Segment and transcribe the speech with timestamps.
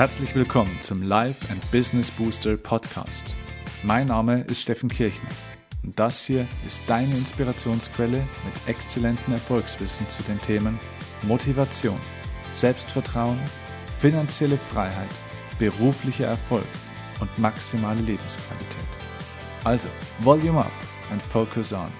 [0.00, 3.36] Herzlich willkommen zum Life and Business Booster Podcast.
[3.82, 5.28] Mein Name ist Steffen Kirchner
[5.82, 10.80] und das hier ist deine Inspirationsquelle mit exzellentem Erfolgswissen zu den Themen
[11.24, 12.00] Motivation,
[12.52, 13.38] Selbstvertrauen,
[14.00, 15.10] finanzielle Freiheit,
[15.58, 16.64] beruflicher Erfolg
[17.20, 18.88] und maximale Lebensqualität.
[19.64, 19.90] Also,
[20.20, 20.72] Volume up
[21.12, 21.90] and focus on.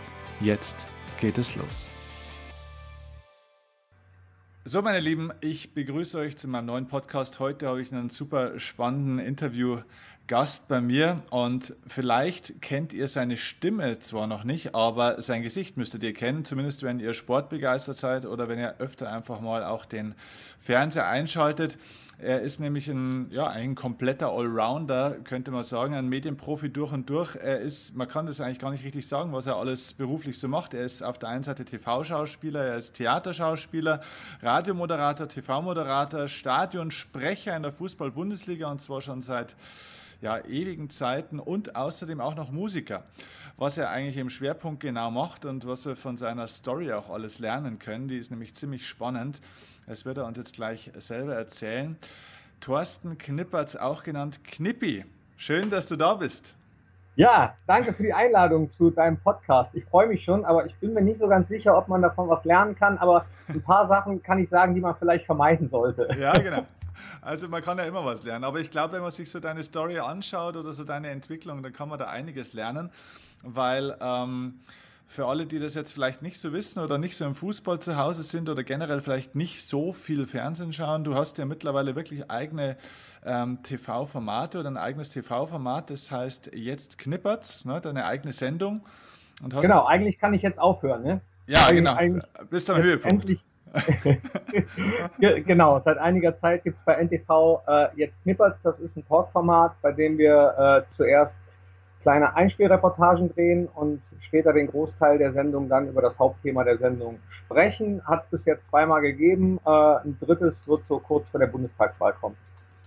[0.40, 0.86] Jetzt
[1.20, 1.90] geht es los.
[4.72, 7.40] So, meine Lieben, ich begrüße euch zu meinem neuen Podcast.
[7.40, 9.18] Heute habe ich einen super spannenden
[10.30, 15.76] Interviewgast bei mir und vielleicht kennt ihr seine Stimme zwar noch nicht, aber sein Gesicht
[15.76, 19.84] müsstet ihr kennen, zumindest wenn ihr sportbegeistert seid oder wenn ihr öfter einfach mal auch
[19.84, 20.14] den
[20.60, 21.78] Fernseher einschaltet.
[22.18, 27.10] Er ist nämlich ein, ja, ein kompletter Allrounder, könnte man sagen, ein Medienprofi durch und
[27.10, 27.34] durch.
[27.34, 30.46] Er ist, man kann das eigentlich gar nicht richtig sagen, was er alles beruflich so
[30.46, 30.74] macht.
[30.74, 34.00] Er ist auf der einen Seite TV-Schauspieler, er ist Theaterschauspieler,
[34.42, 39.56] Radiomoderator, TV-Moderator, Stadionsprecher in der Fußball-Bundesliga und zwar schon seit
[40.20, 43.04] ja, ewigen Zeiten und außerdem auch noch Musiker.
[43.56, 47.38] Was er eigentlich im Schwerpunkt genau macht und was wir von seiner Story auch alles
[47.38, 49.40] lernen können, die ist nämlich ziemlich spannend.
[49.86, 51.96] Das wird er uns jetzt gleich selber erzählen.
[52.60, 55.04] Thorsten Knippertz, auch genannt Knippi.
[55.36, 56.56] Schön, dass du da bist.
[57.16, 59.70] Ja, danke für die Einladung zu deinem Podcast.
[59.74, 62.28] Ich freue mich schon, aber ich bin mir nicht so ganz sicher, ob man davon
[62.28, 62.98] was lernen kann.
[62.98, 66.08] Aber ein paar Sachen kann ich sagen, die man vielleicht vermeiden sollte.
[66.18, 66.64] Ja, genau.
[67.20, 68.44] Also man kann ja immer was lernen.
[68.44, 71.72] Aber ich glaube, wenn man sich so deine Story anschaut oder so deine Entwicklung, dann
[71.72, 72.90] kann man da einiges lernen,
[73.42, 74.60] weil ähm,
[75.10, 77.96] für alle, die das jetzt vielleicht nicht so wissen oder nicht so im Fußball zu
[77.96, 82.30] Hause sind oder generell vielleicht nicht so viel Fernsehen schauen, du hast ja mittlerweile wirklich
[82.30, 82.76] eigene
[83.26, 88.82] ähm, TV-Formate oder ein eigenes TV-Format, das heißt jetzt knippert's, ne, deine eigene Sendung.
[89.42, 91.20] genau, eigentlich kann ich jetzt aufhören, ne?
[91.48, 91.94] Ja, eigentlich, genau.
[91.94, 93.12] Eigentlich Bist am Höhepunkt.
[93.12, 93.40] Endlich,
[95.46, 99.72] genau, seit einiger Zeit gibt es bei NTV äh, jetzt Knippers, das ist ein Talkformat,
[99.82, 101.32] bei dem wir äh, zuerst
[102.02, 107.18] kleine Einspielreportagen drehen und später den Großteil der Sendung dann über das Hauptthema der Sendung
[107.30, 108.00] sprechen.
[108.06, 112.14] Hat es bis jetzt zweimal gegeben, äh, ein drittes wird so kurz vor der Bundestagswahl
[112.14, 112.36] kommen.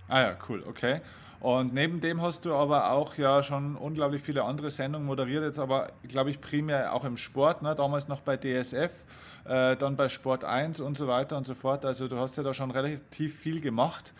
[0.08, 1.00] Ah ja, cool, okay.
[1.44, 5.58] Und neben dem hast du aber auch ja schon unglaublich viele andere Sendungen moderiert, jetzt
[5.58, 7.74] aber, glaube ich, primär auch im Sport, ne?
[7.74, 9.04] damals noch bei DSF,
[9.44, 11.84] äh, dann bei Sport 1 und so weiter und so fort.
[11.84, 14.14] Also du hast ja da schon relativ viel gemacht.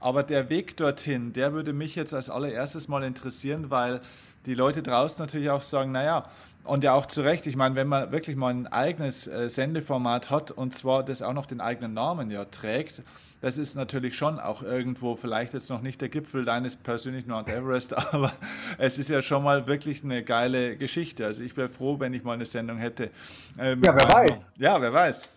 [0.00, 4.00] Aber der Weg dorthin, der würde mich jetzt als allererstes mal interessieren, weil
[4.46, 6.24] die Leute draußen natürlich auch sagen, naja,
[6.64, 10.30] und ja auch zu Recht, ich meine, wenn man wirklich mal ein eigenes äh, Sendeformat
[10.30, 13.02] hat und zwar das auch noch den eigenen Namen ja trägt,
[13.40, 17.48] das ist natürlich schon auch irgendwo vielleicht jetzt noch nicht der Gipfel deines persönlichen Mount
[17.48, 18.32] Everest, aber
[18.78, 21.26] es ist ja schon mal wirklich eine geile Geschichte.
[21.26, 23.10] Also ich wäre froh, wenn ich mal eine Sendung hätte.
[23.58, 24.30] Ähm, ja, wer weiß.
[24.58, 25.28] Ja, wer weiß.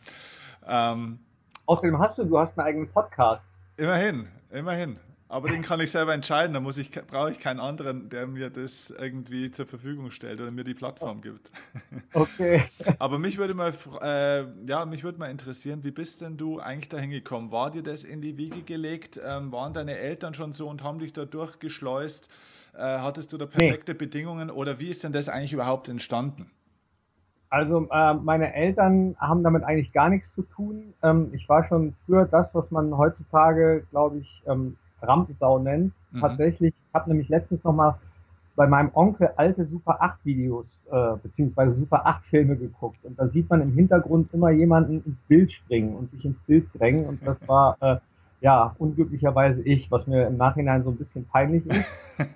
[0.67, 1.19] Ähm,
[1.65, 3.41] Außerdem hast du, du hast einen eigenen Podcast.
[3.77, 4.99] Immerhin, immerhin.
[5.35, 6.53] Aber den kann ich selber entscheiden.
[6.53, 10.49] Da muss ich, brauche ich keinen anderen, der mir das irgendwie zur Verfügung stellt oder
[10.49, 11.51] mir die Plattform gibt.
[12.13, 12.63] Okay.
[12.99, 16.87] Aber mich würde mal, äh, ja, mich würde mal interessieren, wie bist denn du eigentlich
[16.87, 17.51] dahin gekommen?
[17.51, 19.19] War dir das in die Wiege gelegt?
[19.23, 22.29] Ähm, waren deine Eltern schon so und haben dich da durchgeschleust?
[22.73, 23.97] Äh, hattest du da perfekte nee.
[23.97, 26.49] Bedingungen oder wie ist denn das eigentlich überhaupt entstanden?
[27.49, 30.93] Also äh, meine Eltern haben damit eigentlich gar nichts zu tun.
[31.03, 35.93] Ähm, ich war schon früher das, was man heutzutage, glaube ich, ähm, Rampensau nennt.
[36.11, 36.19] Mhm.
[36.19, 37.95] Tatsächlich, ich habe nämlich letztens nochmal
[38.55, 43.27] bei meinem Onkel alte Super 8 Videos äh, beziehungsweise Super 8 Filme geguckt und da
[43.27, 47.25] sieht man im Hintergrund immer jemanden ins Bild springen und sich ins Bild drängen und
[47.25, 47.97] das war äh,
[48.41, 51.85] ja unglücklicherweise ich, was mir im Nachhinein so ein bisschen peinlich ist.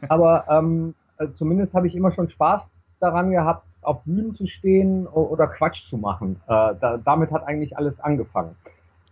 [0.09, 2.61] Aber ähm, äh, zumindest habe ich immer schon Spaß
[2.99, 6.37] daran gehabt, auf Bühnen zu stehen oder Quatsch zu machen.
[6.47, 8.55] Äh, da, damit hat eigentlich alles angefangen.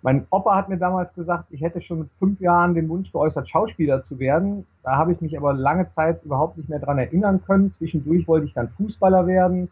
[0.02, 3.50] Mein Opa hat mir damals gesagt, ich hätte schon mit fünf Jahren den Wunsch geäußert,
[3.50, 4.66] Schauspieler zu werden.
[4.84, 7.74] Da habe ich mich aber lange Zeit überhaupt nicht mehr dran erinnern können.
[7.80, 9.70] Zwischendurch wollte ich dann Fußballer werden.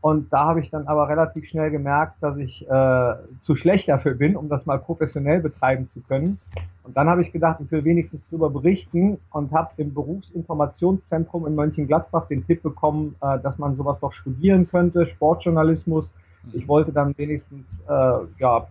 [0.00, 4.14] Und da habe ich dann aber relativ schnell gemerkt, dass ich äh, zu schlecht dafür
[4.14, 6.38] bin, um das mal professionell betreiben zu können.
[6.84, 11.54] Und dann habe ich gedacht, ich will wenigstens darüber berichten und habe im Berufsinformationszentrum in
[11.54, 16.08] Mönchengladbach den Tipp bekommen, äh, dass man sowas doch studieren könnte, Sportjournalismus.
[16.52, 18.68] Ich wollte dann wenigstens äh, ja,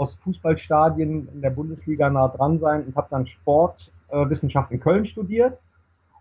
[0.00, 5.04] aus Fußballstadien in der Bundesliga nah dran sein und habe dann Sportwissenschaft äh, in Köln
[5.04, 5.58] studiert.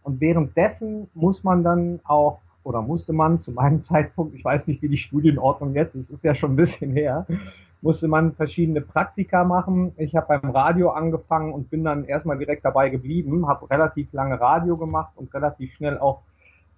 [0.04, 4.82] Und währenddessen muss man dann auch, oder musste man zu meinem Zeitpunkt, ich weiß nicht,
[4.82, 7.26] wie die Studienordnung jetzt ist, ist ja schon ein bisschen her,
[7.82, 9.94] musste man verschiedene Praktika machen.
[9.96, 14.42] Ich habe beim Radio angefangen und bin dann erstmal direkt dabei geblieben, habe relativ lange
[14.42, 16.22] Radio gemacht und relativ schnell auch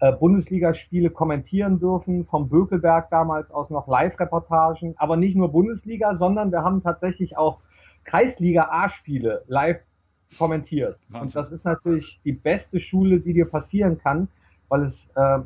[0.01, 6.51] äh, Bundesligaspiele kommentieren dürfen, vom Bökelberg damals aus noch Live-Reportagen, aber nicht nur Bundesliga, sondern
[6.51, 7.59] wir haben tatsächlich auch
[8.03, 9.79] Kreisliga A-Spiele live
[10.39, 10.97] kommentiert.
[11.13, 14.27] Und das ist natürlich die beste Schule, die dir passieren kann,
[14.69, 15.43] weil es äh,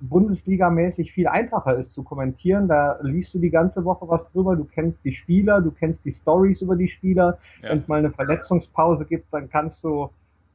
[0.00, 2.66] Bundesligamäßig viel einfacher ist zu kommentieren.
[2.66, 6.16] Da liest du die ganze Woche was drüber, du kennst die Spieler, du kennst die
[6.22, 7.38] Stories über die Spieler.
[7.62, 7.70] Ja.
[7.70, 10.08] Wenn es mal eine Verletzungspause gibt, dann kannst du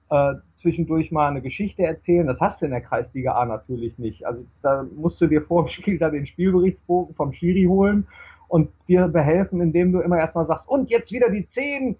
[0.09, 2.25] äh, zwischendurch mal eine Geschichte erzählen.
[2.25, 4.25] Das hast du in der Kreisliga A natürlich nicht.
[4.25, 8.07] Also da musst du dir vor dem Spiel da den Spielberichtsbogen vom Schiri holen
[8.47, 11.95] und dir behelfen, indem du immer erstmal sagst, und jetzt wieder die 10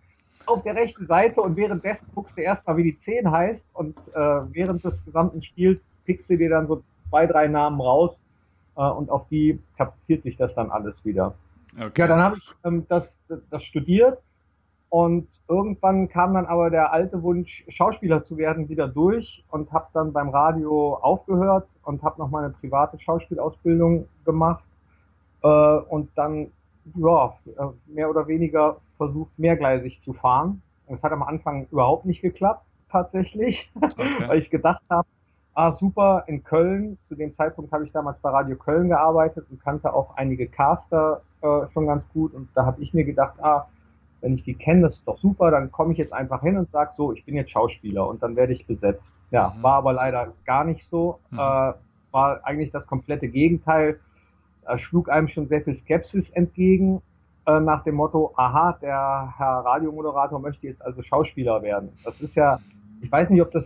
[0.46, 4.20] auf der rechten Seite und währenddessen guckst du erstmal, wie die 10 heißt und äh,
[4.52, 8.16] während des gesamten Spiels pickst du dir dann so zwei, drei Namen raus
[8.76, 11.36] äh, und auf die kapiert sich das dann alles wieder.
[11.76, 12.02] Okay.
[12.02, 13.04] Ja, dann habe ich ähm, das,
[13.50, 14.20] das studiert
[14.94, 19.88] und irgendwann kam dann aber der alte Wunsch, Schauspieler zu werden, wieder durch und habe
[19.92, 24.64] dann beim Radio aufgehört und habe noch mal eine private Schauspielausbildung gemacht
[25.42, 26.52] äh, und dann
[26.94, 27.34] ja,
[27.88, 30.62] mehr oder weniger versucht, mehrgleisig zu fahren.
[30.86, 34.14] Es hat am Anfang überhaupt nicht geklappt, tatsächlich, okay.
[34.28, 35.08] weil ich gedacht habe,
[35.56, 39.60] ah super, in Köln, zu dem Zeitpunkt habe ich damals bei Radio Köln gearbeitet und
[39.60, 43.66] kannte auch einige Caster äh, schon ganz gut und da habe ich mir gedacht, ah,
[44.24, 46.72] wenn ich die kenne, das ist doch super, dann komme ich jetzt einfach hin und
[46.72, 49.04] sage so, ich bin jetzt Schauspieler und dann werde ich besetzt.
[49.32, 49.64] Ja, mhm.
[49.64, 51.40] war aber leider gar nicht so, mhm.
[51.40, 51.74] äh,
[52.12, 54.00] war eigentlich das komplette Gegenteil,
[54.64, 57.02] da schlug einem schon sehr viel Skepsis entgegen,
[57.46, 61.90] äh, nach dem Motto, aha, der Herr Radiomoderator möchte jetzt also Schauspieler werden.
[62.06, 62.60] Das ist ja,
[63.02, 63.66] ich weiß nicht, ob das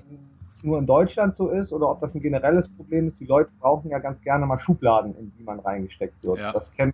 [0.64, 3.20] nur in Deutschland so ist oder ob das ein generelles Problem ist.
[3.20, 6.40] Die Leute brauchen ja ganz gerne mal Schubladen, in die man reingesteckt wird.
[6.40, 6.52] Ja.
[6.52, 6.94] Das kennen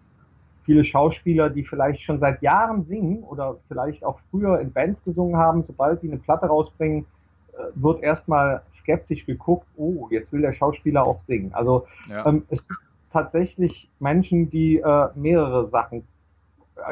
[0.66, 5.38] viele Schauspieler, die vielleicht schon seit Jahren singen oder vielleicht auch früher in Bands gesungen
[5.38, 5.64] haben.
[5.68, 7.06] Sobald die eine Platte rausbringen,
[7.54, 11.54] äh, wird erstmal skeptisch geguckt, oh, jetzt will der Schauspieler auch singen.
[11.54, 12.26] Also ja.
[12.26, 12.80] ähm, es gibt
[13.12, 16.04] tatsächlich Menschen, die äh, mehrere Sachen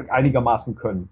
[0.10, 1.10] einigermaßen können.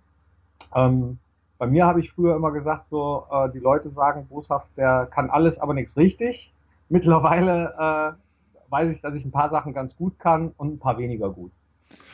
[0.75, 1.17] Ähm,
[1.57, 5.29] bei mir habe ich früher immer gesagt, so äh, die Leute sagen boshaft, der kann
[5.29, 6.53] alles, aber nichts richtig.
[6.87, 10.97] Mittlerweile äh, weiß ich, dass ich ein paar Sachen ganz gut kann und ein paar
[10.97, 11.51] weniger gut.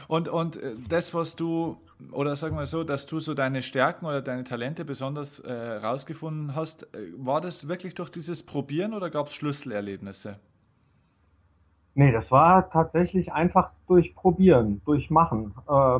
[0.08, 1.78] Und, und äh, das, was du,
[2.12, 6.56] oder sagen wir so, dass du so deine Stärken oder deine Talente besonders äh, rausgefunden
[6.56, 10.38] hast, äh, war das wirklich durch dieses Probieren oder gab es Schlüsselerlebnisse?
[11.96, 15.54] Nee, das war tatsächlich einfach durch Probieren, durch Machen.
[15.70, 16.00] Äh,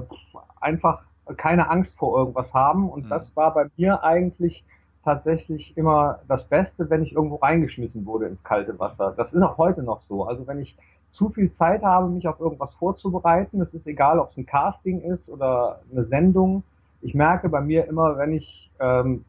[0.60, 1.04] einfach
[1.38, 2.90] keine Angst vor irgendwas haben.
[2.90, 3.10] Und mhm.
[3.10, 4.64] das war bei mir eigentlich
[5.06, 9.14] tatsächlich immer das Beste, wenn ich irgendwo reingeschmissen wurde ins kalte Wasser.
[9.16, 10.26] Das ist auch heute noch so.
[10.26, 10.76] Also wenn ich
[11.16, 15.02] zu viel Zeit habe, mich auf irgendwas vorzubereiten, es ist egal, ob es ein Casting
[15.02, 16.64] ist oder eine Sendung.
[17.02, 19.24] Ich merke bei mir immer, wenn ich ähm,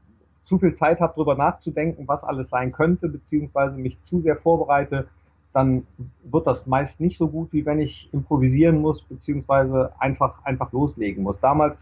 [0.47, 5.07] zu viel Zeit habe, darüber nachzudenken, was alles sein könnte, beziehungsweise mich zu sehr vorbereite,
[5.53, 5.87] dann
[6.25, 11.23] wird das meist nicht so gut, wie wenn ich improvisieren muss, beziehungsweise einfach, einfach loslegen
[11.23, 11.37] muss.
[11.41, 11.77] Damals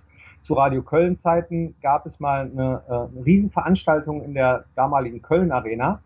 [0.45, 5.51] zu Radio Köln Zeiten gab es mal eine, äh, eine Riesenveranstaltung in der damaligen Köln
[5.51, 6.01] Arena.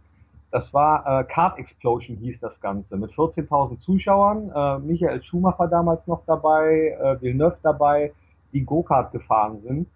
[0.50, 4.50] Das war äh, Card Explosion hieß das Ganze mit 14.000 Zuschauern.
[4.54, 8.12] Äh, Michael Schumacher damals noch dabei, äh, Villeneuve dabei,
[8.52, 9.88] die Go-Kart gefahren sind.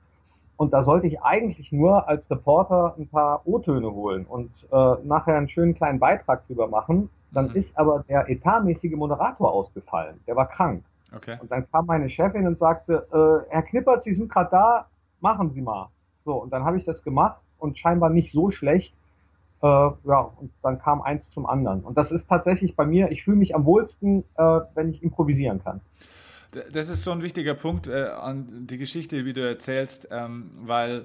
[0.57, 5.37] Und da sollte ich eigentlich nur als Reporter ein paar O-Töne holen und äh, nachher
[5.37, 7.09] einen schönen kleinen Beitrag drüber machen.
[7.33, 7.57] Dann mhm.
[7.57, 10.21] ist aber der etatmäßige Moderator ausgefallen.
[10.27, 10.85] Der war krank.
[11.15, 11.35] Okay.
[11.41, 14.87] Und dann kam meine Chefin und sagte, äh, Herr Knippert, Sie sind gerade da,
[15.21, 15.89] machen Sie mal.
[16.25, 18.93] So, und dann habe ich das gemacht und scheinbar nicht so schlecht.
[19.63, 21.81] Äh, ja, und dann kam eins zum anderen.
[21.81, 25.63] Und das ist tatsächlich bei mir, ich fühle mich am wohlsten, äh, wenn ich improvisieren
[25.63, 25.81] kann.
[26.73, 31.05] Das ist so ein wichtiger Punkt äh, an die Geschichte, wie du erzählst, ähm, weil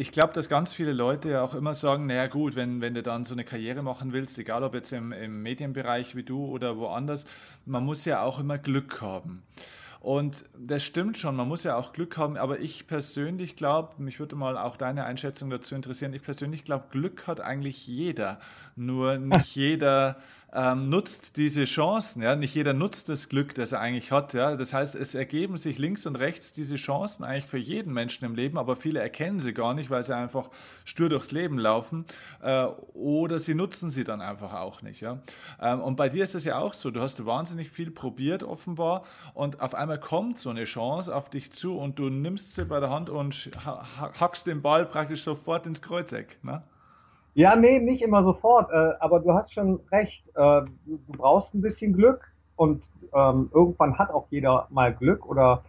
[0.00, 3.22] ich glaube, dass ganz viele Leute auch immer sagen, naja gut, wenn, wenn du dann
[3.22, 7.26] so eine Karriere machen willst, egal ob jetzt im, im Medienbereich wie du oder woanders,
[7.66, 9.42] man muss ja auch immer Glück haben.
[10.00, 14.18] Und das stimmt schon, man muss ja auch Glück haben, aber ich persönlich glaube, mich
[14.18, 18.40] würde mal auch deine Einschätzung dazu interessieren, ich persönlich glaube, Glück hat eigentlich jeder,
[18.76, 20.16] nur nicht jeder
[20.52, 22.22] ähm, nutzt diese Chancen.
[22.22, 22.36] Ja?
[22.36, 24.32] Nicht jeder nutzt das Glück, das er eigentlich hat.
[24.32, 24.56] Ja?
[24.56, 28.34] Das heißt, es ergeben sich links und rechts diese Chancen eigentlich für jeden Menschen im
[28.34, 30.50] Leben, aber viele erkennen sie gar nicht, weil sie einfach
[30.84, 32.04] stur durchs Leben laufen
[32.42, 32.64] äh,
[32.94, 35.00] oder sie nutzen sie dann einfach auch nicht.
[35.00, 35.20] Ja?
[35.60, 39.04] Ähm, und bei dir ist es ja auch so, du hast wahnsinnig viel probiert offenbar
[39.34, 42.80] und auf einmal kommt so eine Chance auf dich zu und du nimmst sie bei
[42.80, 46.38] der Hand und hackst den Ball praktisch sofort ins Kreuzeck.
[46.42, 46.62] Ne?
[47.34, 50.22] Ja, nee, nicht immer sofort, äh, aber du hast schon recht.
[50.34, 52.82] Äh, du, du, brauchst ein bisschen Glück und
[53.14, 55.62] ähm, irgendwann hat auch jeder mal Glück oder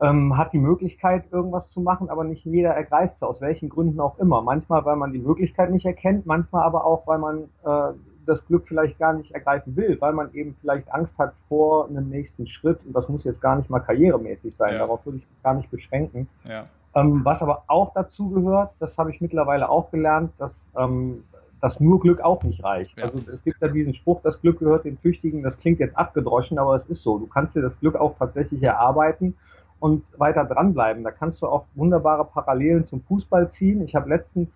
[0.00, 4.00] ähm, hat die Möglichkeit, irgendwas zu machen, aber nicht jeder ergreift es, aus welchen Gründen
[4.00, 4.42] auch immer.
[4.42, 7.94] Manchmal, weil man die Möglichkeit nicht erkennt, manchmal aber auch, weil man äh,
[8.26, 12.08] das Glück vielleicht gar nicht ergreifen will, weil man eben vielleicht Angst hat vor einem
[12.08, 14.80] nächsten Schritt und das muss jetzt gar nicht mal karrieremäßig sein, ja.
[14.80, 16.28] darauf würde ich gar nicht beschränken.
[16.46, 16.66] Ja.
[16.98, 21.24] Ähm, was aber auch dazu gehört, das habe ich mittlerweile auch gelernt, dass, ähm,
[21.60, 22.96] dass nur Glück auch nicht reicht.
[22.96, 23.04] Ja.
[23.04, 26.58] Also es gibt ja diesen Spruch, das Glück gehört den Tüchtigen, das klingt jetzt abgedroschen,
[26.58, 27.18] aber es ist so.
[27.18, 29.34] Du kannst dir das Glück auch tatsächlich erarbeiten
[29.80, 31.04] und weiter dranbleiben.
[31.04, 33.82] Da kannst du auch wunderbare Parallelen zum Fußball ziehen.
[33.82, 34.48] Ich habe letztens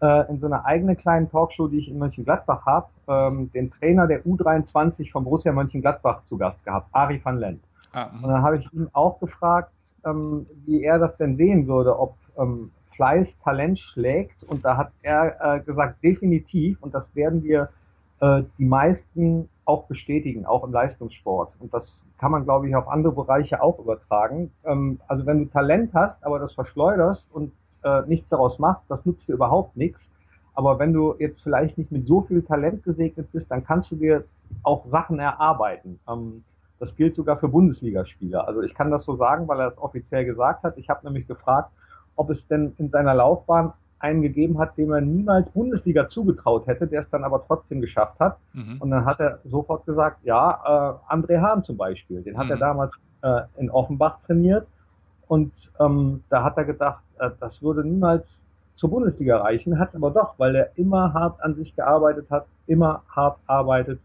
[0.00, 4.06] äh, in so einer eigenen kleinen Talkshow, die ich in Mönchengladbach habe, ähm, den Trainer
[4.06, 7.62] der U23 von Borussia Mönchengladbach zu Gast gehabt, Ari van Lent.
[7.92, 9.72] Ah, und dann habe ich ihn auch gefragt,
[10.04, 14.42] ähm, wie er das denn sehen würde, ob ähm, Fleiß Talent schlägt.
[14.44, 16.82] Und da hat er äh, gesagt, definitiv.
[16.82, 17.70] Und das werden wir
[18.20, 21.52] äh, die meisten auch bestätigen, auch im Leistungssport.
[21.60, 21.84] Und das
[22.18, 24.50] kann man, glaube ich, auf andere Bereiche auch übertragen.
[24.64, 27.52] Ähm, also wenn du Talent hast, aber das verschleuderst und
[27.82, 29.98] äh, nichts daraus machst, das nutzt dir überhaupt nichts.
[30.54, 33.96] Aber wenn du jetzt vielleicht nicht mit so viel Talent gesegnet bist, dann kannst du
[33.96, 34.24] dir
[34.62, 35.98] auch Sachen erarbeiten.
[36.06, 36.44] Ähm,
[36.80, 38.48] das gilt sogar für Bundesligaspieler.
[38.48, 40.76] Also ich kann das so sagen, weil er es offiziell gesagt hat.
[40.78, 41.70] Ich habe nämlich gefragt,
[42.16, 46.86] ob es denn in seiner Laufbahn einen gegeben hat, dem er niemals Bundesliga zugetraut hätte,
[46.86, 48.38] der es dann aber trotzdem geschafft hat.
[48.54, 48.78] Mhm.
[48.80, 52.52] Und dann hat er sofort gesagt, ja, äh, André Hahn zum Beispiel, den hat mhm.
[52.52, 54.66] er damals äh, in Offenbach trainiert.
[55.28, 58.24] Und ähm, da hat er gedacht, äh, das würde niemals
[58.76, 63.02] zur Bundesliga reichen, hat aber doch, weil er immer hart an sich gearbeitet hat, immer
[63.14, 64.00] hart arbeitet.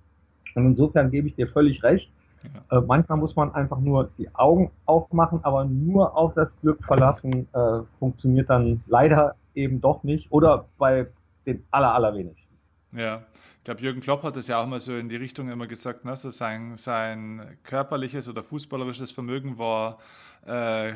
[0.55, 2.11] Und insofern gebe ich dir völlig recht.
[2.53, 2.77] Ja.
[2.77, 7.47] Äh, manchmal muss man einfach nur die Augen aufmachen, aber nur auf das Glück verlassen,
[7.53, 11.07] äh, funktioniert dann leider eben doch nicht oder bei
[11.45, 12.57] den aller, allerwenigsten.
[12.91, 13.23] Ja,
[13.57, 16.05] ich glaube, Jürgen Klopp hat das ja auch mal so in die Richtung immer gesagt,
[16.05, 16.15] ne?
[16.15, 19.97] so sein, sein körperliches oder fußballerisches Vermögen war
[20.45, 20.93] äh,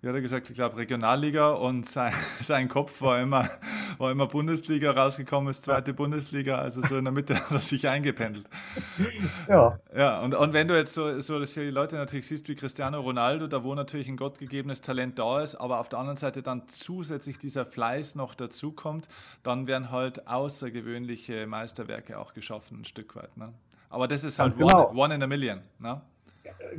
[0.00, 3.48] wie hat er gesagt, ich glaube Regionalliga und sein, sein Kopf war immer,
[3.98, 7.88] war immer Bundesliga rausgekommen, ist zweite Bundesliga, also so in der Mitte hat er sich
[7.88, 8.46] eingependelt.
[9.48, 9.78] Ja.
[9.96, 13.46] Ja, und, und wenn du jetzt so, so die Leute natürlich siehst wie Cristiano Ronaldo,
[13.46, 17.38] da wo natürlich ein gottgegebenes Talent da ist, aber auf der anderen Seite dann zusätzlich
[17.38, 19.08] dieser Fleiß noch dazukommt,
[19.42, 23.34] dann werden halt außergewöhnliche Meisterwerke auch geschaffen, ein Stück weit.
[23.36, 23.52] Ne?
[23.88, 24.90] Aber das ist halt genau.
[24.90, 25.60] one, one in a million.
[25.78, 26.00] Ne?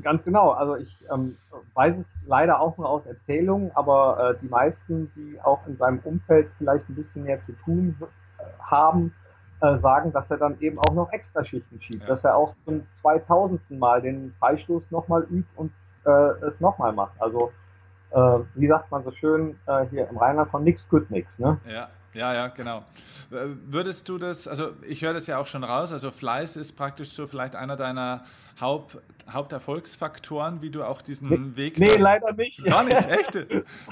[0.02, 0.52] Ganz genau.
[0.52, 1.36] Also ich ähm,
[1.74, 6.00] weiß es leider auch nur aus Erzählungen, aber äh, die meisten, die auch in seinem
[6.00, 9.14] Umfeld vielleicht ein bisschen mehr zu tun äh, haben,
[9.62, 12.10] äh, sagen, dass er dann eben auch noch Extraschichten schiebt, ja.
[12.10, 13.60] dass er auch zum 2000.
[13.72, 15.72] Mal den Freistoß nochmal übt und
[16.06, 16.10] äh,
[16.48, 17.20] es nochmal macht.
[17.20, 17.52] Also
[18.12, 21.28] äh, wie sagt man so schön äh, hier im Rheinland von nix gut nix.
[21.38, 21.60] Ne?
[21.66, 21.90] Ja.
[22.14, 22.84] Ja, ja, genau.
[23.30, 27.10] Würdest du das, also ich höre das ja auch schon raus, also Fleiß ist praktisch
[27.10, 28.24] so vielleicht einer deiner
[28.60, 28.98] Haupt,
[29.30, 31.80] Haupterfolgsfaktoren, wie du auch diesen nee, Weg.
[31.80, 32.64] Nee, leider nicht.
[32.64, 33.36] Gar nicht, echt?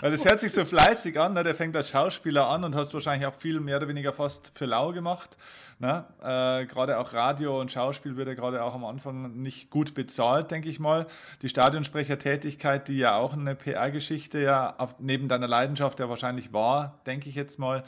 [0.01, 1.43] Weil das hört sich so fleißig an, ne?
[1.43, 4.65] der fängt als Schauspieler an und hast wahrscheinlich auch viel mehr oder weniger fast für
[4.65, 5.37] lau gemacht.
[5.79, 6.05] Ne?
[6.21, 10.51] Äh, gerade auch Radio und Schauspiel wird ja gerade auch am Anfang nicht gut bezahlt,
[10.51, 11.05] denke ich mal.
[11.43, 16.99] Die Stadionsprechertätigkeit, die ja auch eine PR-Geschichte ja auf, neben deiner Leidenschaft ja wahrscheinlich war,
[17.05, 17.83] denke ich jetzt mal,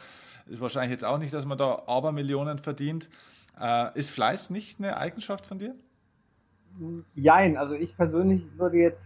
[0.49, 3.09] ist wahrscheinlich jetzt auch nicht, dass man da Abermillionen verdient.
[3.59, 5.75] Äh, ist Fleiß nicht eine Eigenschaft von dir?
[7.15, 9.01] Jein, also ich persönlich würde jetzt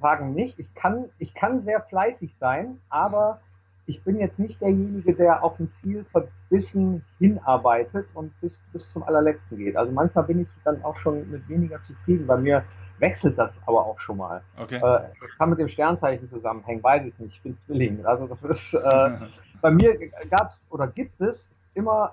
[0.00, 0.58] sagen nicht.
[0.58, 3.40] Ich kann, ich kann sehr fleißig sein, aber
[3.86, 9.02] ich bin jetzt nicht derjenige, der auf ein Ziel verbissen hinarbeitet und bis, bis zum
[9.02, 9.76] allerletzten geht.
[9.76, 12.26] Also manchmal bin ich dann auch schon mit weniger zufrieden.
[12.26, 12.64] Bei mir
[12.98, 14.42] wechselt das aber auch schon mal.
[14.58, 14.76] Okay.
[14.76, 17.34] Äh, das kann mit dem Sternzeichen zusammenhängen, weiß ich nicht.
[17.36, 18.04] Ich bin Zwilling.
[18.04, 19.26] Also das ist, äh,
[19.60, 19.98] bei mir
[20.30, 21.36] gab es oder gibt es
[21.74, 22.12] immer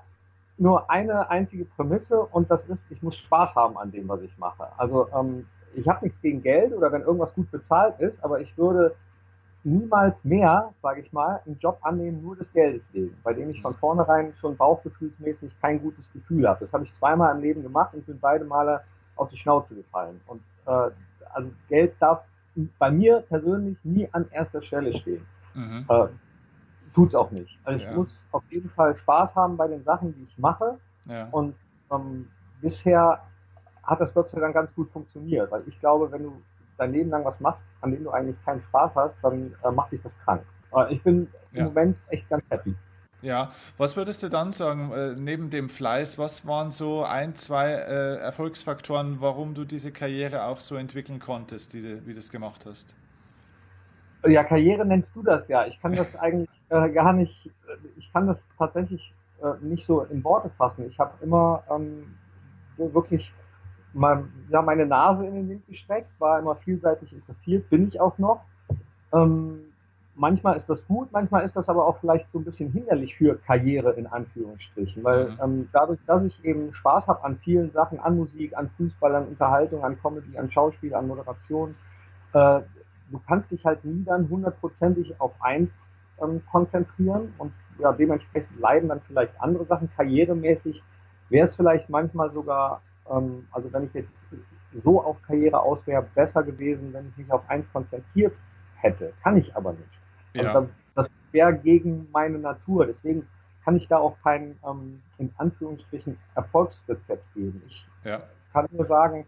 [0.57, 4.37] nur eine einzige Prämisse und das ist, ich muss Spaß haben an dem, was ich
[4.37, 4.67] mache.
[4.77, 8.57] Also ähm, ich habe nichts gegen Geld oder wenn irgendwas gut bezahlt ist, aber ich
[8.57, 8.95] würde
[9.63, 13.61] niemals mehr, sage ich mal, einen Job annehmen nur des Geldes wegen, bei dem ich
[13.61, 16.63] von vornherein schon bauchgefühlsmäßig kein gutes Gefühl habe.
[16.63, 18.81] Das habe ich zweimal im Leben gemacht und bin beide Male
[19.15, 20.21] auf die Schnauze gefallen.
[20.27, 20.91] Und äh,
[21.33, 22.21] also Geld darf
[22.79, 25.25] bei mir persönlich nie an erster Stelle stehen.
[25.55, 25.85] Mhm.
[25.89, 26.07] Äh,
[26.95, 27.59] tut's auch nicht.
[27.65, 27.95] Also ich ja.
[27.95, 30.79] muss auf jeden Fall Spaß haben bei den Sachen, die ich mache.
[31.07, 31.27] Ja.
[31.31, 31.53] Und
[31.91, 32.27] ähm,
[32.61, 33.21] bisher
[33.83, 36.41] hat das Gott sei Dank ganz gut funktioniert, weil ich glaube, wenn du
[36.77, 39.91] dein Leben lang was machst, an dem du eigentlich keinen Spaß hast, dann äh, macht
[39.91, 40.41] dich das krank.
[40.71, 41.59] Aber ich bin ja.
[41.59, 42.73] im Moment echt ganz happy.
[43.21, 47.71] Ja, was würdest du dann sagen, äh, neben dem Fleiß, was waren so ein, zwei
[47.71, 52.65] äh, Erfolgsfaktoren, warum du diese Karriere auch so entwickeln konntest, die, wie du es gemacht
[52.67, 52.95] hast?
[54.27, 55.65] Ja, Karriere nennst du das ja.
[55.65, 57.51] Ich kann das eigentlich äh, gar nicht,
[57.97, 60.85] ich kann das tatsächlich äh, nicht so in Worte fassen.
[60.89, 62.15] Ich habe immer ähm,
[62.77, 63.31] wirklich
[63.93, 68.17] mal, ja, meine Nase in den Wind gestreckt, war immer vielseitig interessiert, bin ich auch
[68.17, 68.41] noch.
[69.13, 69.61] Ähm,
[70.15, 73.35] manchmal ist das gut, manchmal ist das aber auch vielleicht so ein bisschen hinderlich für
[73.35, 75.37] Karriere in Anführungsstrichen, weil mhm.
[75.43, 79.27] ähm, dadurch, dass ich eben Spaß habe an vielen Sachen, an Musik, an Fußball, an
[79.27, 81.75] Unterhaltung, an Comedy, an Schauspiel, an Moderation,
[82.33, 82.61] äh,
[83.11, 85.69] du kannst dich halt nie dann hundertprozentig auf eins
[86.21, 89.89] ähm, konzentrieren und ja, dementsprechend leiden dann vielleicht andere Sachen.
[89.95, 90.81] Karrieremäßig
[91.29, 94.09] wäre es vielleicht manchmal sogar, ähm, also wenn ich jetzt
[94.83, 98.33] so auf Karriere aus wäre, besser gewesen, wenn ich mich auf eins konzentriert
[98.75, 99.13] hätte.
[99.23, 99.89] Kann ich aber nicht.
[100.35, 100.53] Also ja.
[100.53, 102.87] das, das wäre gegen meine Natur.
[102.87, 103.27] Deswegen
[103.63, 107.61] kann ich da auch kein, ähm, in Anführungsstrichen, Erfolgsrezept geben.
[107.67, 108.19] Ich ja.
[108.53, 109.25] kann nur sagen,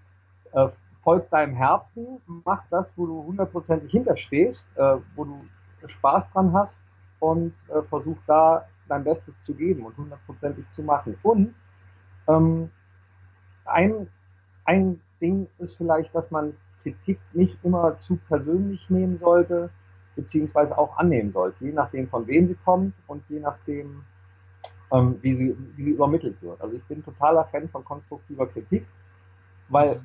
[0.54, 0.68] äh,
[1.04, 5.46] folg deinem Herzen, mach das, wo du hundertprozentig hinterstehst, äh, wo du
[5.88, 6.74] Spaß dran hast
[7.20, 11.18] und äh, versuch da dein Bestes zu geben und hundertprozentig zu machen.
[11.24, 11.54] Und
[12.28, 12.70] ähm,
[13.66, 14.08] ein,
[14.66, 19.70] ein Ding ist vielleicht, dass man Kritik nicht immer zu persönlich nehmen sollte,
[20.16, 24.04] beziehungsweise auch annehmen sollte, je nachdem, von wem sie kommt und je nachdem,
[24.92, 26.60] ähm, wie, sie, wie sie übermittelt wird.
[26.62, 28.86] Also ich bin totaler Fan von konstruktiver Kritik,
[29.70, 30.02] weil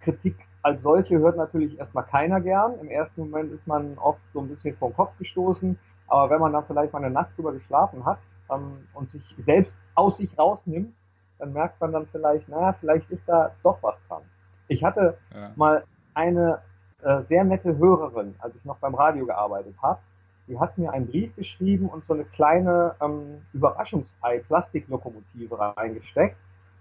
[0.00, 2.78] Kritik als solche hört natürlich erstmal keiner gern.
[2.80, 6.52] Im ersten Moment ist man oft so ein bisschen den Kopf gestoßen, aber wenn man
[6.52, 8.18] dann vielleicht mal eine Nacht drüber geschlafen hat
[8.50, 10.94] ähm, und sich selbst aus sich rausnimmt,
[11.38, 14.22] dann merkt man dann vielleicht, naja, vielleicht ist da doch was dran.
[14.68, 15.52] Ich hatte ja.
[15.56, 15.84] mal
[16.14, 16.60] eine
[17.02, 20.00] äh, sehr nette Hörerin, als ich noch beim Radio gearbeitet habe.
[20.48, 26.38] Die hat mir einen Brief geschrieben und so eine kleine ähm, Überraschungsei-Plastiklokomotive reingesteckt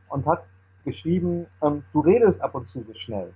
[0.09, 0.43] und hat
[0.83, 3.33] geschrieben, ähm, du redest ab und zu so schnell.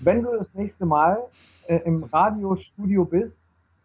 [0.00, 1.18] Wenn du das nächste Mal
[1.66, 3.36] äh, im Radiostudio bist,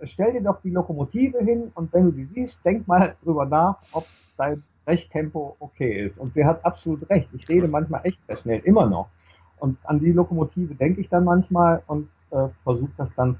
[0.08, 3.78] stell dir doch die Lokomotive hin und wenn du die siehst, denk mal drüber nach,
[3.92, 4.06] ob
[4.38, 6.18] dein Sprechtempo okay ist.
[6.18, 7.30] Und sie hat absolut recht.
[7.34, 9.10] Ich rede manchmal echt sehr schnell, immer noch.
[9.58, 13.40] Und an die Lokomotive denke ich dann manchmal und äh, versuche das dann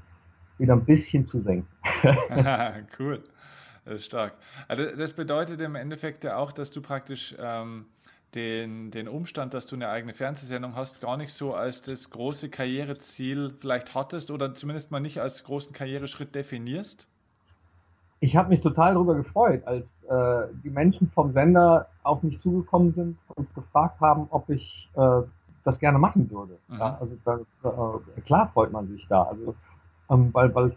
[0.58, 1.68] wieder ein bisschen zu senken.
[2.98, 3.20] cool.
[3.84, 4.32] Das ist stark.
[4.66, 7.84] Also das bedeutet im Endeffekt ja auch, dass du praktisch ähm,
[8.34, 12.50] den, den Umstand, dass du eine eigene Fernsehsendung hast, gar nicht so als das große
[12.50, 17.08] Karriereziel vielleicht hattest oder zumindest mal nicht als großen Karriereschritt definierst?
[18.20, 22.94] Ich habe mich total darüber gefreut, als äh, die Menschen vom Sender auf mich zugekommen
[22.94, 25.22] sind und gefragt haben, ob ich äh,
[25.64, 26.58] das gerne machen würde.
[26.68, 26.78] Mhm.
[26.78, 29.24] Ja, also das, äh, klar freut man sich da.
[29.24, 29.54] Also
[30.10, 30.76] ähm, weil, weil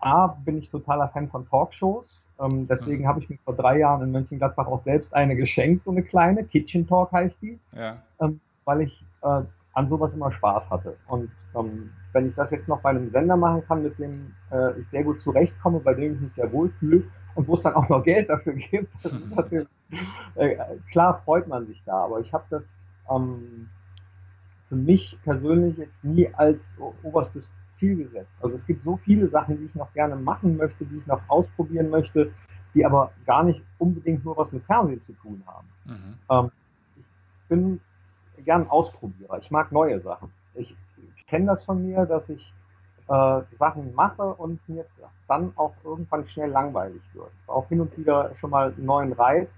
[0.00, 2.04] A bin ich totaler Fan von Talkshows.
[2.40, 3.08] Ähm, deswegen mhm.
[3.08, 6.44] habe ich mir vor drei Jahren in Mönchengladbach auch selbst eine geschenkt, so eine kleine,
[6.44, 7.58] Kitchen Talk heißt die.
[7.72, 7.98] Ja.
[8.20, 9.42] Ähm, weil ich äh,
[9.74, 10.96] an sowas immer Spaß hatte.
[11.06, 14.78] Und ähm, wenn ich das jetzt noch bei einem Sender machen kann, mit dem äh,
[14.80, 17.88] ich sehr gut zurechtkomme, bei dem ich mich sehr wohlfühle und wo es dann auch
[17.88, 18.92] noch Geld dafür gibt,
[19.36, 19.68] natürlich,
[20.36, 20.56] äh,
[20.90, 22.04] klar freut man sich da.
[22.04, 22.62] Aber ich habe das
[23.10, 23.68] ähm,
[24.68, 26.58] für mich persönlich jetzt nie als
[27.02, 27.44] oberstes
[27.84, 28.30] Ziel gesetzt.
[28.40, 31.20] Also es gibt so viele Sachen, die ich noch gerne machen möchte, die ich noch
[31.28, 32.32] ausprobieren möchte,
[32.74, 35.68] die aber gar nicht unbedingt nur was mit Fernsehen zu tun haben.
[35.84, 36.14] Mhm.
[36.30, 36.50] Ähm,
[36.96, 37.80] ich bin
[38.44, 39.38] gern Ausprobierer.
[39.38, 40.30] Ich mag neue Sachen.
[40.54, 40.74] Ich,
[41.16, 42.52] ich kenne das von mir, dass ich
[43.08, 44.86] äh, Sachen mache und mir
[45.28, 47.30] dann auch irgendwann schnell langweilig wird.
[47.46, 49.48] Auch hin und wieder schon mal einen neuen Reiz.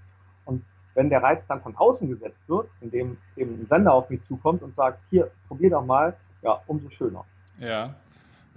[0.45, 0.63] Und
[0.95, 4.61] wenn der Reiz dann von außen gesetzt wird, indem eben ein Sender auf mich zukommt
[4.63, 7.23] und sagt, hier, probier doch mal, ja, umso schöner.
[7.59, 7.95] Ja.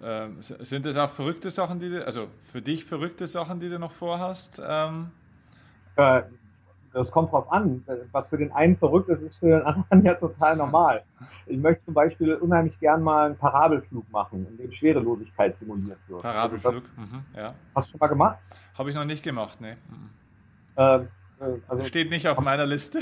[0.03, 3.79] Ähm, sind das auch verrückte Sachen, die du, also für dich verrückte Sachen, die du
[3.79, 4.61] noch vorhast?
[4.65, 5.11] Ähm?
[5.97, 6.23] Äh,
[6.93, 7.85] das kommt drauf an.
[8.13, 11.03] Was für den einen verrückt ist, ist für den anderen ja total normal.
[11.47, 16.23] Ich möchte zum Beispiel unheimlich gern mal einen Parabelflug machen, in dem Schwerelosigkeit simuliert wird.
[16.23, 17.53] Parabelflug, also mhm, ja.
[17.75, 18.39] Hast du schon mal gemacht?
[18.77, 19.77] Habe ich noch nicht gemacht, ne.
[19.89, 20.11] Mhm.
[20.77, 21.01] Äh,
[21.41, 23.01] also, Steht nicht auf meiner Liste.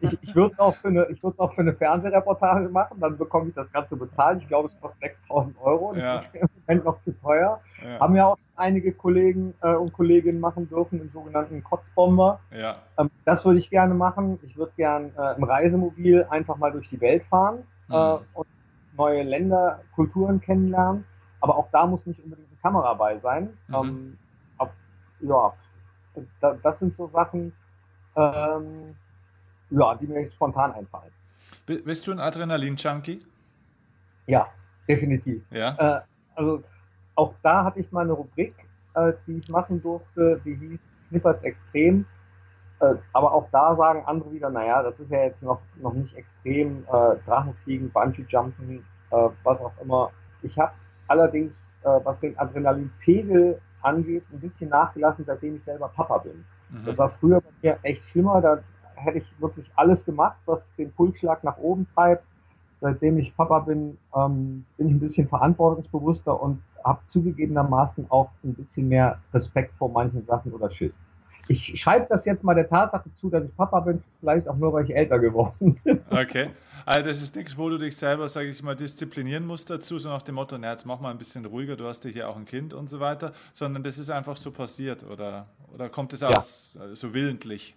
[0.00, 1.06] ich ich würde es auch, für eine,
[1.38, 4.40] auch für eine Fernsehreportage machen, dann bekomme ich das Ganze bezahlt.
[4.40, 5.92] Ich glaube, es kostet 6000 Euro.
[5.94, 6.18] Das ja.
[6.18, 7.60] ist im Moment noch zu teuer.
[7.82, 8.00] Ja.
[8.00, 12.38] Haben ja auch einige Kollegen äh, und Kolleginnen machen dürfen, den sogenannten Kotzbomber.
[12.52, 12.76] Ja.
[12.98, 14.38] Ähm, das würde ich gerne machen.
[14.42, 17.94] Ich würde gerne äh, im Reisemobil einfach mal durch die Welt fahren mhm.
[17.94, 18.46] äh, und
[18.96, 21.04] neue Länder, Kulturen kennenlernen.
[21.40, 23.56] Aber auch da muss nicht unbedingt eine Kamera bei sein.
[23.68, 23.74] Mhm.
[23.74, 24.18] Ähm,
[24.58, 24.72] ab,
[25.20, 25.52] ja,
[26.40, 27.52] das sind so Sachen,
[28.16, 28.94] ähm,
[29.70, 31.12] ja, die mir jetzt spontan einfallen.
[31.66, 33.24] Bist du ein Adrenalin-Junkie?
[34.26, 34.48] Ja,
[34.88, 35.42] definitiv.
[35.50, 35.74] Ja?
[35.78, 36.00] Äh,
[36.34, 36.62] also
[37.14, 38.54] auch da hatte ich mal eine Rubrik,
[38.94, 42.06] äh, die ich machen durfte, die hieß Snippers Extrem.
[42.80, 46.14] Äh, aber auch da sagen andere wieder, naja, das ist ja jetzt noch, noch nicht
[46.14, 50.10] extrem, äh, Drachenfliegen, Bungee-Jumpen, äh, was auch immer.
[50.42, 50.72] Ich habe
[51.08, 56.44] allerdings, äh, was den Adrenalinpegel angeht, ein bisschen nachgelassen, seitdem ich selber Papa bin.
[56.70, 56.84] Mhm.
[56.86, 58.40] Das war früher bei mir echt schlimmer.
[58.40, 58.58] Da
[58.96, 62.24] hätte ich wirklich alles gemacht, was den Pulsschlag nach oben treibt.
[62.80, 68.54] Seitdem ich Papa bin, ähm, bin ich ein bisschen verantwortungsbewusster und habe zugegebenermaßen auch ein
[68.54, 70.92] bisschen mehr Respekt vor manchen Sachen oder Schiss.
[71.48, 74.72] Ich schreibe das jetzt mal der Tatsache zu, dass ich Papa bin, vielleicht auch nur,
[74.72, 76.00] weil ich älter geworden bin.
[76.10, 76.50] Okay.
[76.86, 80.10] Also das ist nichts, wo du dich selber, sage ich mal, disziplinieren musst dazu, so
[80.10, 82.36] nach dem Motto, na, jetzt mach mal ein bisschen ruhiger, du hast ja hier auch
[82.36, 86.22] ein Kind und so weiter, sondern das ist einfach so passiert oder, oder kommt es
[86.22, 86.94] aus ja.
[86.94, 87.74] so willentlich?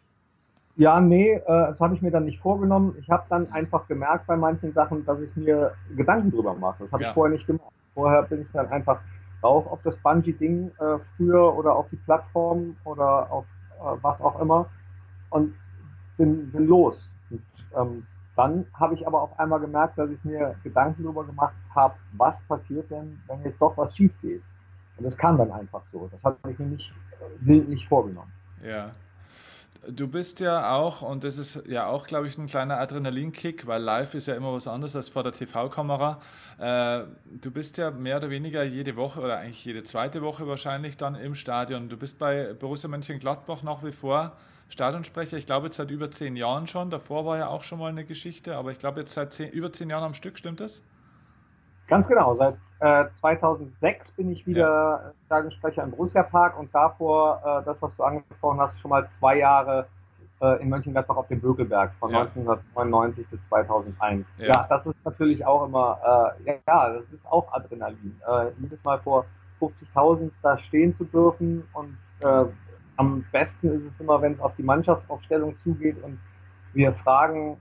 [0.75, 2.95] Ja, nee, äh, das habe ich mir dann nicht vorgenommen.
[2.99, 6.83] Ich habe dann einfach gemerkt bei manchen Sachen, dass ich mir Gedanken drüber mache.
[6.83, 7.09] Das habe ja.
[7.09, 7.71] ich vorher nicht gemacht.
[7.95, 8.99] Vorher bin ich dann einfach
[9.41, 14.39] drauf auf das Bungee-Ding äh, früher oder auf die Plattform oder auf äh, was auch
[14.39, 14.69] immer
[15.29, 15.53] und
[16.17, 16.95] bin, bin los.
[17.29, 17.41] Und,
[17.75, 21.95] ähm, dann habe ich aber auf einmal gemerkt, dass ich mir Gedanken darüber gemacht habe,
[22.13, 24.43] was passiert denn, wenn jetzt doch was schief geht.
[24.97, 26.07] Und das kam dann einfach so.
[26.11, 26.93] Das habe ich mir nicht,
[27.41, 28.31] nicht vorgenommen.
[28.63, 28.91] Ja.
[29.89, 33.81] Du bist ja auch, und das ist ja auch, glaube ich, ein kleiner Adrenalinkick, weil
[33.81, 36.19] live ist ja immer was anderes als vor der TV-Kamera.
[36.57, 40.97] Äh, du bist ja mehr oder weniger jede Woche oder eigentlich jede zweite Woche wahrscheinlich
[40.97, 41.87] dann im Stadion.
[41.87, 44.33] Du bist bei Borussia Mönchengladbach nach wie vor
[44.67, 45.37] Stadionsprecher.
[45.37, 46.89] Ich glaube jetzt seit über zehn Jahren schon.
[46.89, 49.71] Davor war ja auch schon mal eine Geschichte, aber ich glaube jetzt seit zehn, über
[49.71, 50.81] zehn Jahren am Stück, stimmt das?
[51.87, 52.35] Ganz genau.
[52.35, 55.11] Seit äh, 2006 bin ich wieder ja.
[55.25, 59.37] Stadionsprecher im Borussia Park und davor, äh, das, was du angesprochen hast, schon mal zwei
[59.37, 59.87] Jahre
[60.41, 62.21] äh, in Mönchengladbach auf dem Bökelberg von ja.
[62.21, 64.25] 1999 bis 2001.
[64.37, 64.47] Ja.
[64.47, 64.67] ja.
[64.69, 68.19] das ist natürlich auch immer, äh, ja, das ist auch Adrenalin.
[68.27, 69.25] Äh, jedes Mal vor
[69.59, 72.45] 50.000 da stehen zu dürfen und äh,
[72.97, 76.19] am besten ist es immer, wenn es auf die Mannschaftsaufstellung zugeht und
[76.73, 77.57] wir fragen,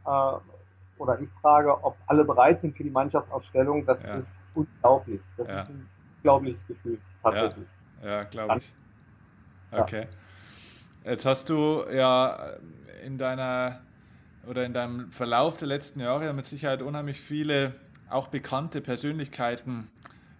[0.98, 3.85] oder ich frage, ob alle bereit sind für die Mannschaftsaufstellung.
[3.87, 4.14] Das ja.
[4.16, 4.26] ist
[4.57, 5.21] unglaublich.
[5.37, 5.62] Das ja.
[5.62, 5.88] ist ein
[6.19, 7.69] unglaubliches Gefühl, tatsächlich.
[8.03, 8.75] Ja, ja glaube ich.
[9.71, 10.07] Okay.
[11.05, 12.55] Jetzt hast du ja
[13.05, 13.81] in deiner
[14.49, 17.75] oder in deinem Verlauf der letzten Jahre mit Sicherheit unheimlich viele
[18.09, 19.88] auch bekannte Persönlichkeiten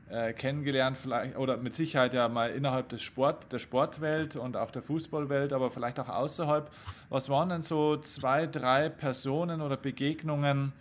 [0.09, 4.70] äh, kennengelernt, vielleicht oder mit Sicherheit ja mal innerhalb des Sport, der Sportwelt und auch
[4.70, 6.70] der Fußballwelt, aber vielleicht auch außerhalb.
[7.09, 10.72] Was waren denn so zwei, drei Personen oder Begegnungen,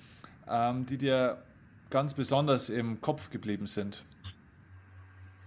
[0.48, 1.38] ähm, die dir
[1.90, 4.06] ganz besonders im Kopf geblieben sind?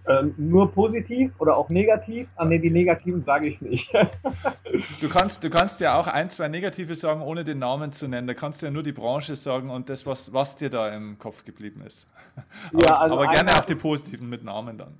[0.07, 2.27] Ähm, nur positiv oder auch negativ?
[2.35, 3.93] Ah ne, die negativen sage ich nicht.
[5.01, 8.25] du, kannst, du kannst ja auch ein, zwei negative sagen, ohne den Namen zu nennen.
[8.27, 11.19] Da kannst du ja nur die Branche sagen und das, was, was dir da im
[11.19, 12.07] Kopf geblieben ist.
[12.73, 14.97] aber, ja, also aber gerne auch die positiven mit Namen dann.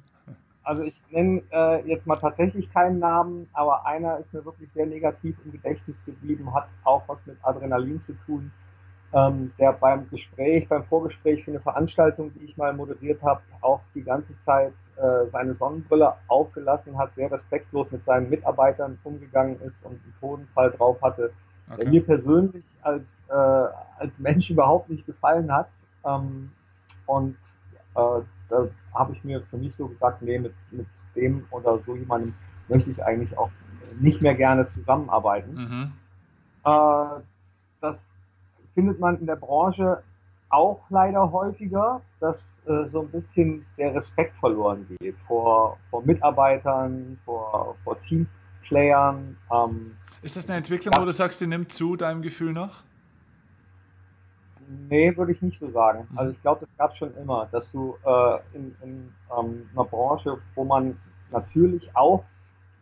[0.61, 4.85] Also ich nenne äh, jetzt mal tatsächlich keinen Namen, aber einer ist mir wirklich sehr
[4.85, 8.51] negativ im Gedächtnis geblieben, hat auch was mit Adrenalin zu tun
[9.13, 13.81] ähm, der beim Gespräch, beim Vorgespräch für eine Veranstaltung, die ich mal moderiert habe, auch
[13.95, 19.75] die ganze Zeit äh, seine Sonnenbrille aufgelassen hat, sehr respektlos mit seinen Mitarbeitern umgegangen ist
[19.83, 21.31] und einen Todenfall drauf hatte,
[21.67, 21.81] okay.
[21.81, 25.69] der mir persönlich als, äh, als Mensch überhaupt nicht gefallen hat.
[26.05, 26.51] Ähm,
[27.07, 27.35] und
[27.95, 31.95] äh, da habe ich mir für mich so gesagt, nee, mit, mit dem oder so
[31.95, 32.35] jemandem
[32.67, 33.49] möchte ich eigentlich auch
[33.99, 35.53] nicht mehr gerne zusammenarbeiten.
[35.55, 35.91] Mhm.
[36.63, 37.21] Äh,
[37.81, 37.95] das
[38.79, 40.01] findet man in der Branche
[40.49, 47.19] auch leider häufiger, dass äh, so ein bisschen der Respekt verloren geht vor, vor Mitarbeitern,
[47.25, 49.35] vor, vor Teamplayern.
[49.51, 51.01] Ähm, ist das eine Entwicklung, ja.
[51.01, 52.83] wo du sagst, die nimmt zu, deinem Gefühl nach?
[54.87, 56.07] Nee, würde ich nicht so sagen.
[56.09, 56.17] Mhm.
[56.17, 59.83] Also ich glaube, das gab es schon immer, dass du äh, in, in ähm, einer
[59.83, 60.97] Branche, wo man
[61.31, 62.23] natürlich auch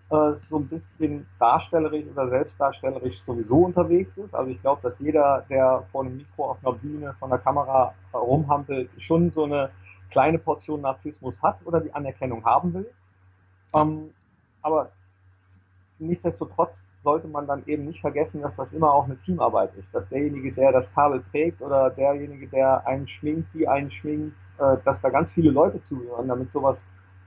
[0.10, 4.34] äh, so ein bisschen darstellerisch oder selbstdarstellerisch sowieso unterwegs ist.
[4.34, 7.93] Also ich glaube, dass jeder, der vor einem Mikro auf einer Bühne, von der Kamera
[8.13, 9.70] rumhampelt, schon so eine
[10.12, 12.89] kleine Portion Narzissmus hat oder die Anerkennung haben will.
[13.74, 14.12] Ähm,
[14.62, 14.91] aber
[16.00, 16.72] nichtsdestotrotz
[17.04, 19.88] sollte man dann eben nicht vergessen, dass das immer auch eine Teamarbeit ist.
[19.93, 24.78] Dass derjenige, der das Kabel trägt oder derjenige, der einen schminkt, die einen schminkt, äh,
[24.84, 26.78] dass da ganz viele Leute zuhören, damit sowas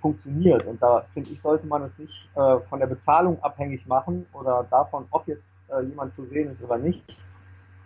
[0.01, 0.67] funktioniert.
[0.67, 4.67] Und da finde ich, sollte man es nicht äh, von der Bezahlung abhängig machen oder
[4.71, 7.03] davon, ob jetzt äh, jemand zu sehen ist oder nicht,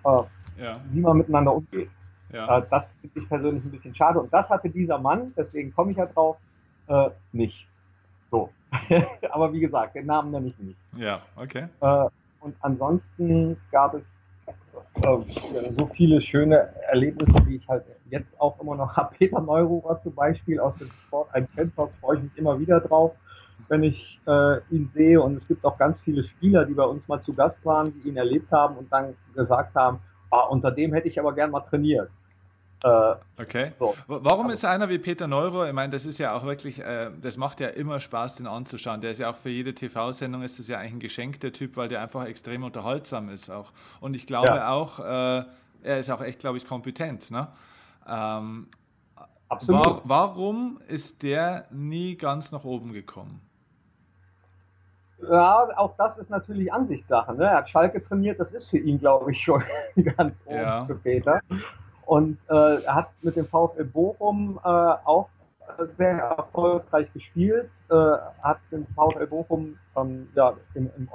[0.04, 0.08] äh,
[0.62, 0.80] ja.
[0.90, 1.90] wie man miteinander umgeht.
[2.32, 2.58] Ja.
[2.58, 4.20] Äh, das finde ich persönlich ein bisschen schade.
[4.20, 6.36] Und das hatte dieser Mann, deswegen komme ich ja drauf,
[6.88, 7.66] äh, nicht.
[8.30, 8.50] So.
[9.30, 10.78] Aber wie gesagt, den Namen nenne ich nicht.
[10.96, 11.68] Ja, okay.
[11.80, 12.06] Äh,
[12.40, 14.02] und ansonsten gab es
[15.76, 16.56] so viele schöne
[16.88, 19.14] Erlebnisse, die ich halt jetzt auch immer noch habe.
[19.16, 23.12] Peter Neururer zum Beispiel aus dem Sport ein Fantalk freue ich mich immer wieder drauf,
[23.68, 25.20] wenn ich äh, ihn sehe.
[25.20, 28.08] Und es gibt auch ganz viele Spieler, die bei uns mal zu Gast waren, die
[28.08, 31.60] ihn erlebt haben und dann gesagt haben, ah, unter dem hätte ich aber gern mal
[31.60, 32.10] trainiert.
[32.84, 33.72] Äh, okay.
[33.78, 33.94] So.
[34.06, 35.64] Warum ist einer wie Peter Neuro?
[35.64, 39.00] Ich meine, das ist ja auch wirklich, äh, das macht ja immer Spaß, den anzuschauen.
[39.00, 41.78] Der ist ja auch für jede TV-Sendung ist das ja eigentlich ein Geschenk, der Typ,
[41.78, 43.72] weil der einfach extrem unterhaltsam ist auch.
[44.00, 44.70] Und ich glaube ja.
[44.70, 45.44] auch, äh,
[45.82, 47.30] er ist auch echt, glaube ich, kompetent.
[47.30, 47.48] Ne?
[48.08, 48.68] Ähm.
[49.48, 53.40] War, warum ist der nie ganz nach oben gekommen?
[55.30, 57.34] Ja, auch das ist natürlich Ansichtssache.
[57.34, 57.44] Ne?
[57.44, 59.62] Er hat Schalke trainiert, das ist für ihn, glaube ich, schon
[60.16, 60.84] ganz oben ja.
[60.84, 61.40] für Peter.
[62.06, 65.28] Und äh, er hat mit dem VfL Bochum äh, auch
[65.96, 67.94] sehr erfolgreich gespielt, äh,
[68.42, 71.08] hat den VfL Bochum ähm, ja, im, im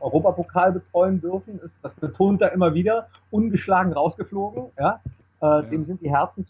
[0.00, 1.60] Europapokal betreuen dürfen.
[1.60, 4.66] Ist, das betont er immer wieder, ungeschlagen rausgeflogen.
[4.78, 5.00] Ja?
[5.40, 5.62] Äh, ja.
[5.62, 6.46] Dem sind die Herzen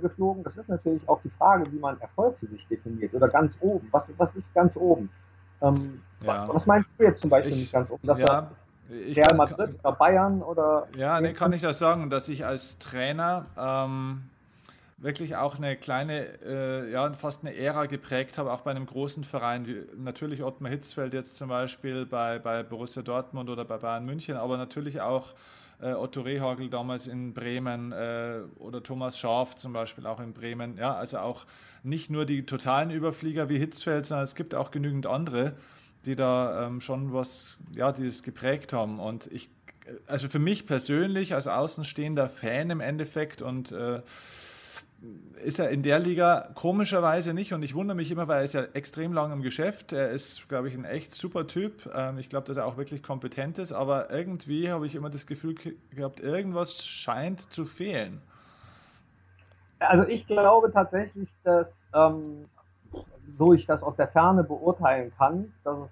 [0.00, 0.42] geflogen.
[0.44, 3.12] Das ist natürlich auch die Frage, wie man Erfolg für sich definiert.
[3.14, 3.86] Oder ganz oben.
[3.90, 5.10] Was, was ist ganz oben?
[5.60, 6.48] Ähm, ja.
[6.48, 8.06] was, meinst du jetzt zum Beispiel ich, nicht ganz oben?
[8.06, 8.50] Dass ja,
[8.90, 10.88] Real Madrid oder Bayern oder.
[10.96, 14.22] Ja, nee, kann ich das sagen, dass ich als Trainer ähm,
[14.96, 19.24] wirklich auch eine kleine, äh, ja, fast eine Ära geprägt habe, auch bei einem großen
[19.24, 24.06] Verein, wie natürlich Ottmar Hitzfeld jetzt zum Beispiel bei, bei Borussia Dortmund oder bei Bayern
[24.06, 25.34] München, aber natürlich auch
[25.80, 30.76] äh, Otto Rehagel damals in Bremen äh, oder Thomas Scharf zum Beispiel auch in Bremen.
[30.76, 31.46] Ja, also auch
[31.82, 35.54] nicht nur die totalen Überflieger wie Hitzfeld, sondern es gibt auch genügend andere,
[36.04, 38.98] die da ähm, schon was, ja, die es geprägt haben.
[38.98, 39.50] Und ich,
[40.06, 44.02] also für mich persönlich als außenstehender Fan im Endeffekt und äh,
[45.44, 48.54] ist er in der Liga komischerweise nicht und ich wundere mich immer, weil er ist
[48.54, 49.92] ja extrem lang im Geschäft.
[49.92, 51.88] Er ist, glaube ich, ein echt super Typ.
[51.94, 55.26] Ähm, ich glaube, dass er auch wirklich kompetent ist, aber irgendwie habe ich immer das
[55.26, 55.54] Gefühl
[55.90, 58.20] gehabt, irgendwas scheint zu fehlen.
[59.78, 62.46] Also ich glaube tatsächlich, dass ähm,
[63.38, 65.90] so ich das aus der Ferne beurteilen kann, dass es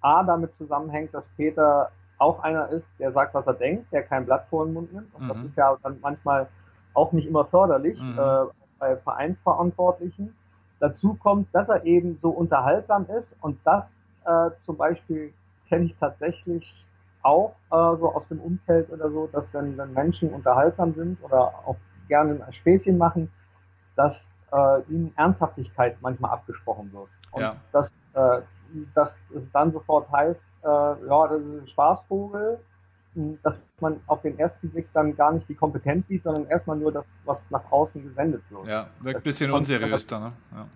[0.00, 4.24] A damit zusammenhängt, dass Peter auch einer ist, der sagt, was er denkt, der kein
[4.24, 5.12] Blatt vor den Mund nimmt.
[5.14, 5.28] Und mhm.
[5.28, 6.48] das ist ja dann manchmal
[6.94, 8.18] auch nicht immer förderlich mhm.
[8.18, 8.44] äh,
[8.78, 10.34] bei Vereinsverantwortlichen.
[10.80, 13.84] Dazu kommt, dass er eben so unterhaltsam ist und das
[14.24, 15.32] äh, zum Beispiel
[15.68, 16.74] kenne ich tatsächlich
[17.22, 21.52] auch äh, so aus dem Umfeld oder so, dass wenn, wenn Menschen unterhaltsam sind oder
[21.66, 21.76] auch
[22.08, 23.30] gerne ein Späßchen machen,
[23.96, 24.14] dass
[24.52, 27.08] äh, ihnen Ernsthaftigkeit manchmal abgesprochen wird.
[27.30, 27.56] Und ja.
[27.72, 28.42] dass, äh,
[28.94, 32.58] dass es dann sofort heißt, äh, ja, das ist ein Spaßvogel,
[33.14, 36.92] dass man auf den ersten Blick dann gar nicht die Kompetenz sieht, sondern erstmal nur
[36.92, 38.66] das, was nach außen gesendet wird.
[38.66, 40.32] Ja, wirkt ein bisschen unseriös dann, ne?
[40.52, 40.66] Ja.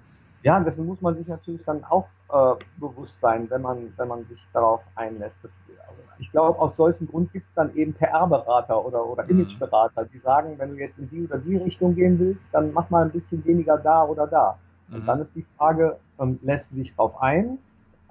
[0.42, 4.26] ja, dessen muss man sich natürlich dann auch äh, bewusst sein, wenn man, wenn man
[4.26, 5.36] sich darauf einlässt.
[5.42, 5.50] Das,
[5.88, 9.30] also ich glaube, aus solchem Grund gibt es dann eben PR-Berater oder, oder mhm.
[9.30, 12.90] Image-Berater, die sagen, wenn du jetzt in die oder die Richtung gehen willst, dann mach
[12.90, 14.58] mal ein bisschen weniger da oder da.
[14.90, 15.06] Und mhm.
[15.06, 17.58] dann ist die Frage, ähm, lässt du dich darauf ein?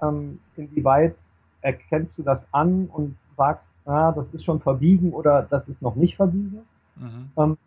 [0.02, 1.14] Ähm, inwieweit
[1.60, 5.94] erkennst du das an und sagst, ah, das ist schon verbiegen oder das ist noch
[5.94, 6.60] nicht verbiegen.
[6.96, 7.30] Mhm.
[7.36, 7.58] Ähm,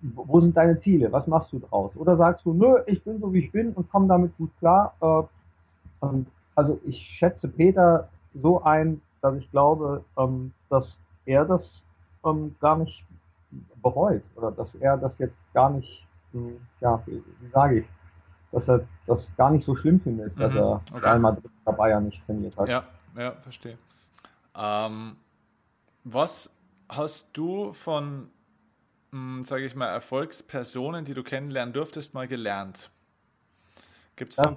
[0.00, 1.10] wo sind deine Ziele?
[1.12, 1.94] Was machst du draus?
[1.96, 4.94] Oder sagst du, nö, ich bin so wie ich bin und komme damit gut klar.
[5.00, 6.06] Äh,
[6.54, 10.86] also ich schätze Peter so ein, dass ich glaube, ähm, dass
[11.24, 11.62] er das
[12.24, 13.04] ähm, gar nicht
[13.82, 17.86] bereut oder dass er das jetzt gar nicht, hm, ja, wie, wie sage ich,
[18.52, 21.06] dass er das gar nicht so schlimm findet, dass mhm, er okay.
[21.06, 22.68] einmal dabei ja nicht trainiert hat.
[22.68, 22.84] Ja,
[23.16, 23.78] ja, verstehe.
[24.56, 25.16] Ähm,
[26.04, 26.50] was
[26.88, 28.30] hast du von,
[29.10, 32.90] hm, sage ich mal, Erfolgspersonen, die du kennenlernen durftest, mal gelernt?
[34.14, 34.56] Gibt es ja.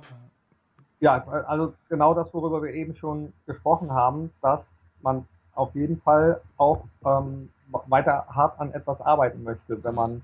[0.99, 4.61] ja, also genau das, worüber wir eben schon gesprochen haben, dass
[5.01, 7.49] man auf jeden Fall auch ähm,
[7.87, 10.21] weiter hart an etwas arbeiten möchte, wenn man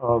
[0.00, 0.20] äh,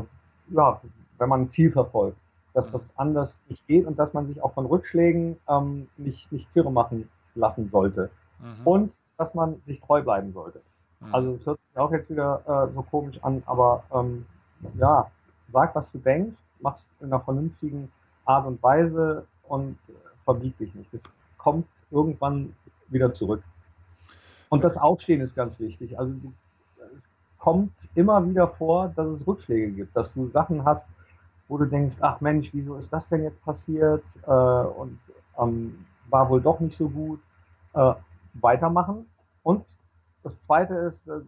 [0.50, 0.80] ja,
[1.18, 2.18] wenn man ein Ziel verfolgt,
[2.54, 2.90] dass das mhm.
[2.96, 7.08] anders nicht geht und dass man sich auch von Rückschlägen ähm, nicht, nicht kirre machen
[7.34, 8.10] lassen sollte.
[8.38, 8.66] Mhm.
[8.66, 10.60] Und dass man sich treu bleiben sollte.
[11.00, 11.14] Mhm.
[11.14, 14.26] Also es hört sich auch jetzt wieder äh, so komisch an, aber ähm,
[14.74, 15.10] ja,
[15.52, 17.90] sag, was du denkst, mach es in einer vernünftigen
[18.24, 19.92] Art und Weise und äh,
[20.24, 20.92] verbieg dich nicht.
[20.92, 21.00] Es
[21.38, 22.54] kommt irgendwann
[22.88, 23.42] wieder zurück.
[24.48, 25.98] Und das Aufstehen ist ganz wichtig.
[25.98, 26.32] Also du,
[26.78, 30.82] es kommt immer wieder vor, dass es Rückschläge gibt, dass du Sachen hast,
[31.48, 34.02] wo du denkst, ach Mensch, wieso ist das denn jetzt passiert?
[34.26, 34.98] Äh, und
[35.38, 37.20] ähm, war wohl doch nicht so gut.
[37.74, 37.94] Äh,
[38.40, 39.06] weitermachen.
[39.42, 39.64] Und
[40.22, 41.20] das Zweite ist, äh,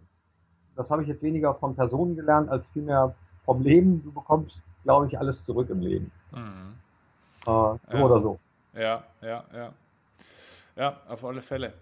[0.77, 4.03] das habe ich jetzt weniger von Personen gelernt, als vielmehr vom Leben.
[4.03, 6.11] Du bekommst, glaube ich, alles zurück im Leben.
[6.33, 6.75] Mhm.
[7.43, 8.03] Äh, so ja.
[8.03, 8.39] oder so.
[8.75, 9.73] Ja, ja, ja.
[10.77, 11.73] Ja, auf alle Fälle.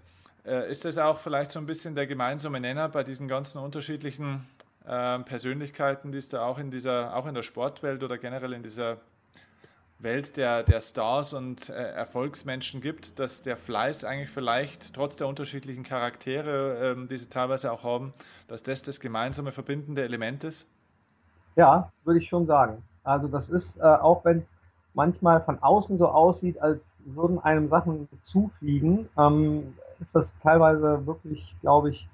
[0.45, 4.47] Äh, ist das auch vielleicht so ein bisschen der gemeinsame Nenner bei diesen ganzen unterschiedlichen
[4.87, 8.63] äh, Persönlichkeiten, die es da auch in dieser, auch in der Sportwelt oder generell in
[8.63, 8.99] dieser
[9.99, 15.27] Welt der, der Stars und äh, Erfolgsmenschen gibt, dass der Fleiß eigentlich vielleicht trotz der
[15.27, 18.13] unterschiedlichen Charaktere, ähm, die sie teilweise auch haben,
[18.47, 20.71] dass das das gemeinsame verbindende Element ist?
[21.57, 22.83] Ja, würde ich schon sagen.
[23.05, 24.45] Also das ist, äh, auch wenn
[24.93, 31.55] manchmal von außen so aussieht, als würden einem Sachen zufliegen, ähm, ist das teilweise wirklich,
[31.63, 32.07] glaube ich,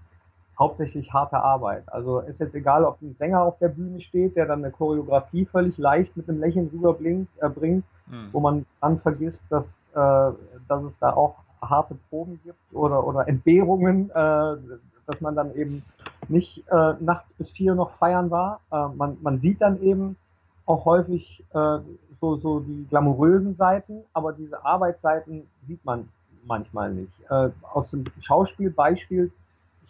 [0.59, 1.85] hauptsächlich harte Arbeit.
[1.87, 5.47] Also ist jetzt egal, ob ein Sänger auf der Bühne steht, der dann eine Choreografie
[5.47, 8.29] völlig leicht mit einem Lächeln rüberbringt, äh, bringt, mhm.
[8.33, 10.33] wo man dann vergisst, dass äh,
[10.69, 15.83] dass es da auch harte Proben gibt oder, oder Entbehrungen, äh, dass man dann eben
[16.29, 18.61] nicht äh, nachts bis vier noch feiern war.
[18.73, 20.17] Äh, man, man sieht dann eben
[20.65, 21.79] auch häufig äh,
[22.21, 26.09] so, so die glamourösen Seiten, aber diese Arbeitsseiten sieht man
[26.47, 27.13] manchmal nicht.
[27.29, 29.31] Äh, aus dem Schauspielbeispiel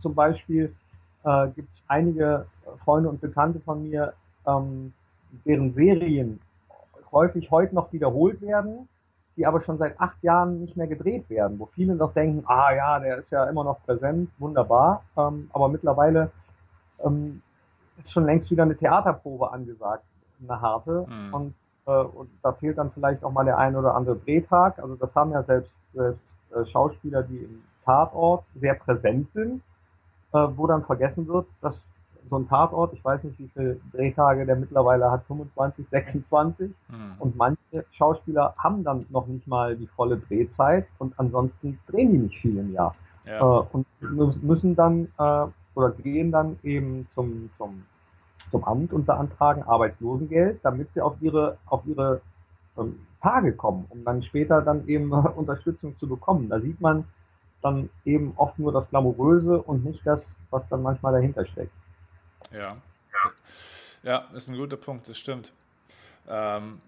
[0.02, 0.74] zum Beispiel
[1.24, 2.46] äh, gibt es einige
[2.84, 4.12] Freunde und Bekannte von mir,
[4.46, 4.92] ähm,
[5.46, 6.40] deren Serien
[7.10, 8.88] häufig heute noch wiederholt werden,
[9.36, 12.72] die aber schon seit acht Jahren nicht mehr gedreht werden, wo viele noch denken, ah
[12.74, 16.30] ja, der ist ja immer noch präsent, wunderbar, ähm, aber mittlerweile
[17.04, 17.42] ähm,
[17.98, 20.04] ist schon längst wieder eine Theaterprobe angesagt,
[20.42, 21.34] eine harte mhm.
[21.34, 21.54] und,
[21.86, 25.14] äh, und da fehlt dann vielleicht auch mal der ein oder andere Drehtag, also das
[25.14, 26.20] haben ja selbst, selbst
[26.54, 29.62] äh, Schauspieler, die im Tatort sehr präsent sind,
[30.32, 31.74] äh, wo dann vergessen wird, dass
[32.30, 36.70] so ein Tatort, ich weiß nicht, wie viele Drehtage der mittlerweile hat, 25, 26.
[36.88, 36.96] Mhm.
[37.18, 42.18] Und manche Schauspieler haben dann noch nicht mal die volle Drehzeit und ansonsten drehen die
[42.18, 42.94] nicht viel im Jahr.
[43.26, 43.38] Ja.
[43.38, 47.84] Äh, und müssen dann äh, oder gehen dann eben zum, zum,
[48.50, 52.20] zum Amt und beantragen Arbeitslosengeld, damit sie auf ihre, auf ihre
[52.78, 56.48] ähm, Tage kommen, um dann später dann eben Unterstützung zu bekommen.
[56.48, 57.04] Da sieht man
[57.62, 60.20] dann eben oft nur das Glamouröse und nicht das,
[60.50, 61.72] was dann manchmal dahinter steckt.
[62.50, 62.76] Ja.
[64.02, 65.52] Ja, ist ein guter Punkt, das stimmt.
[66.28, 66.80] Ähm,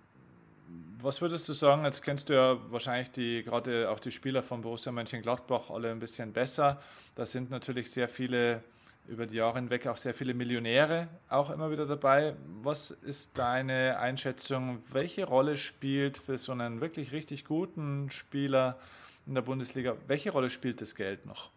[1.00, 1.84] was würdest du sagen?
[1.84, 6.00] Jetzt kennst du ja wahrscheinlich die, gerade auch die Spieler von Borussia Mönchengladbach alle ein
[6.00, 6.80] bisschen besser.
[7.14, 8.62] Da sind natürlich sehr viele
[9.06, 12.34] über die Jahre hinweg auch sehr viele Millionäre auch immer wieder dabei.
[12.62, 14.78] Was ist deine Einschätzung?
[14.92, 18.78] Welche Rolle spielt für so einen wirklich richtig guten Spieler
[19.26, 21.50] in der Bundesliga, welche Rolle spielt das Geld noch?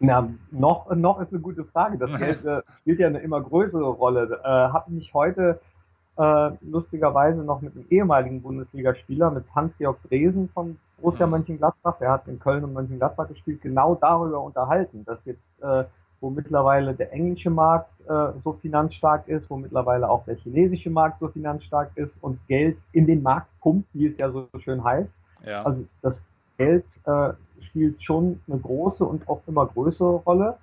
[0.00, 1.96] Na, noch, noch ist eine gute Frage.
[1.96, 4.40] Das Geld äh, spielt ja eine immer größere Rolle.
[4.42, 5.60] Äh, Habe mich heute
[6.18, 11.32] äh, lustigerweise noch mit einem ehemaligen Bundesligaspieler, mit Hans-Georg Dresen von Borussia mhm.
[11.32, 15.84] Mönchengladbach, der hat in Köln und Mönchengladbach gespielt, genau darüber unterhalten, dass jetzt, äh,
[16.20, 21.18] wo mittlerweile der englische Markt äh, so finanzstark ist, wo mittlerweile auch der chinesische Markt
[21.20, 25.10] so finanzstark ist und Geld in den Markt pumpt, wie es ja so schön heißt.
[25.44, 25.62] Ja.
[25.62, 26.14] Also das
[26.58, 27.32] Geld äh,
[27.68, 30.56] spielt schon eine große und auch immer größere Rolle.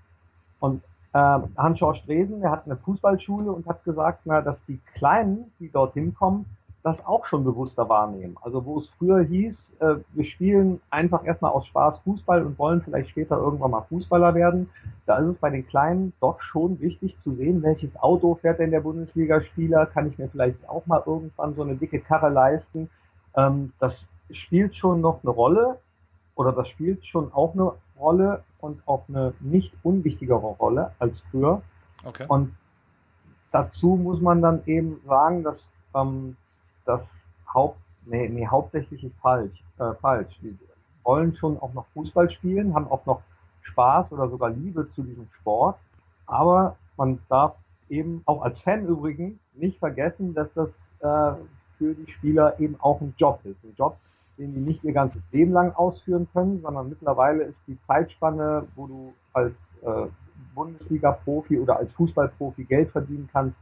[0.60, 5.52] Und äh, Hans-Georg Dresen, der hat eine Fußballschule und hat gesagt, na, dass die Kleinen,
[5.60, 6.46] die dorthin kommen,
[6.84, 8.38] das auch schon bewusster wahrnehmen.
[8.42, 12.82] Also wo es früher hieß, äh, wir spielen einfach erstmal aus Spaß Fußball und wollen
[12.82, 14.70] vielleicht später irgendwann mal Fußballer werden,
[15.06, 18.72] da ist es bei den Kleinen doch schon wichtig zu sehen, welches Auto fährt denn
[18.72, 22.90] der Bundesligaspieler, kann ich mir vielleicht auch mal irgendwann so eine dicke Karre leisten.
[23.36, 23.94] Ähm, das
[24.32, 25.80] spielt schon noch eine Rolle
[26.36, 31.62] oder das spielt schon auch eine Rolle und auch eine nicht unwichtigere Rolle als früher.
[32.06, 32.26] Okay.
[32.28, 32.56] Und
[33.52, 35.58] dazu muss man dann eben sagen, dass
[35.96, 36.38] ähm,
[36.86, 37.02] das
[37.54, 40.38] Haupt, nee, nee, hauptsächlich ist falsch, äh, falsch.
[40.42, 40.58] Die
[41.04, 43.22] wollen schon auch noch Fußball spielen, haben auch noch
[43.64, 45.78] Spaß oder sogar Liebe zu diesem Sport.
[46.26, 47.56] Aber man darf
[47.90, 51.38] eben auch als Fan übrigens nicht vergessen, dass das äh,
[51.78, 53.64] für die Spieler eben auch ein Job ist.
[53.64, 53.98] Ein Job,
[54.40, 58.88] den die nicht ihr ganzes Leben lang ausführen können, sondern mittlerweile ist die Zeitspanne, wo
[58.88, 60.08] du als äh,
[60.56, 63.58] Bundesliga-Profi oder als Fußballprofi Geld verdienen kannst,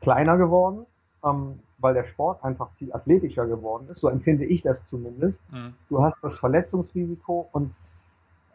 [0.00, 0.86] kleiner geworden,
[1.24, 4.00] ähm, weil der Sport einfach viel athletischer geworden ist.
[4.00, 5.38] So empfinde ich das zumindest.
[5.52, 5.74] Mhm.
[5.88, 7.72] Du hast das Verletzungsrisiko und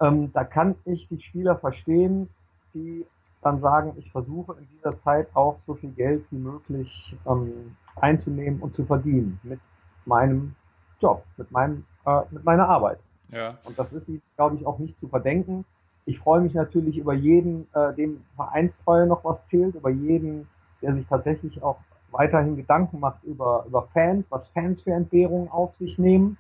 [0.02, 2.30] ähm, da kann ich die Spieler verstehen,
[2.74, 3.06] die
[3.42, 8.62] dann sagen, ich versuche in dieser Zeit auch so viel Geld wie möglich ähm, einzunehmen
[8.62, 9.60] und zu verdienen mit
[10.06, 10.56] meinem
[11.04, 13.00] Job, mit, meinem, äh, mit meiner Arbeit.
[13.30, 13.58] Ja.
[13.66, 15.66] Und das ist, glaube ich, auch nicht zu verdenken.
[16.06, 20.48] Ich freue mich natürlich über jeden, äh, dem Vereinstreue noch was zählt, über jeden,
[20.82, 21.78] der sich tatsächlich auch
[22.12, 26.38] weiterhin Gedanken macht über, über Fans, was Fans für Entbehrungen auf sich nehmen.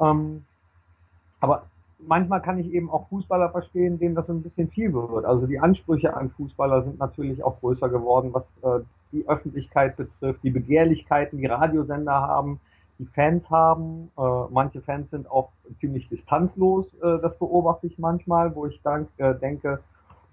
[0.00, 0.44] Ähm,
[1.40, 1.64] aber
[1.98, 5.24] manchmal kann ich eben auch Fußballer verstehen, denen das ein bisschen viel wird.
[5.24, 10.42] Also die Ansprüche an Fußballer sind natürlich auch größer geworden, was äh, die Öffentlichkeit betrifft,
[10.42, 12.60] die Begehrlichkeiten, die Radiosender haben,
[13.00, 14.10] die Fans haben.
[14.16, 19.08] Äh, manche Fans sind auch ziemlich distanzlos, äh, das beobachte ich manchmal, wo ich dann
[19.16, 19.80] äh, denke,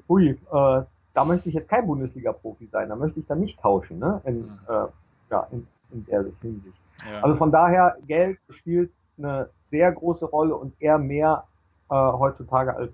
[0.10, 3.99] ui, äh, da möchte ich jetzt kein Bundesliga-Profi sein, da möchte ich dann nicht tauschen,
[3.99, 4.22] ne?
[4.26, 4.59] In, mhm.
[4.68, 4.86] äh,
[5.32, 6.78] ja, in, in der Hinsicht.
[7.09, 7.22] Ja.
[7.22, 11.45] Also von daher, Geld spielt eine sehr große Rolle und eher mehr
[11.89, 12.91] äh, heutzutage als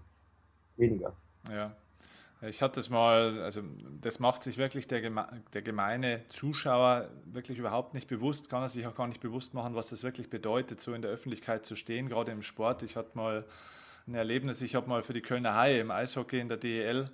[0.78, 1.12] weniger.
[1.50, 1.72] Ja.
[2.50, 3.62] Ich hatte es mal, also
[4.02, 5.02] das macht sich wirklich der,
[5.54, 9.76] der gemeine Zuschauer wirklich überhaupt nicht bewusst, kann er sich auch gar nicht bewusst machen,
[9.76, 12.84] was das wirklich bedeutet, so in der Öffentlichkeit zu stehen, gerade im Sport.
[12.84, 13.46] Ich hatte mal
[14.08, 17.10] ein Erlebnis, ich habe mal für die Kölner Haie im Eishockey in der DEL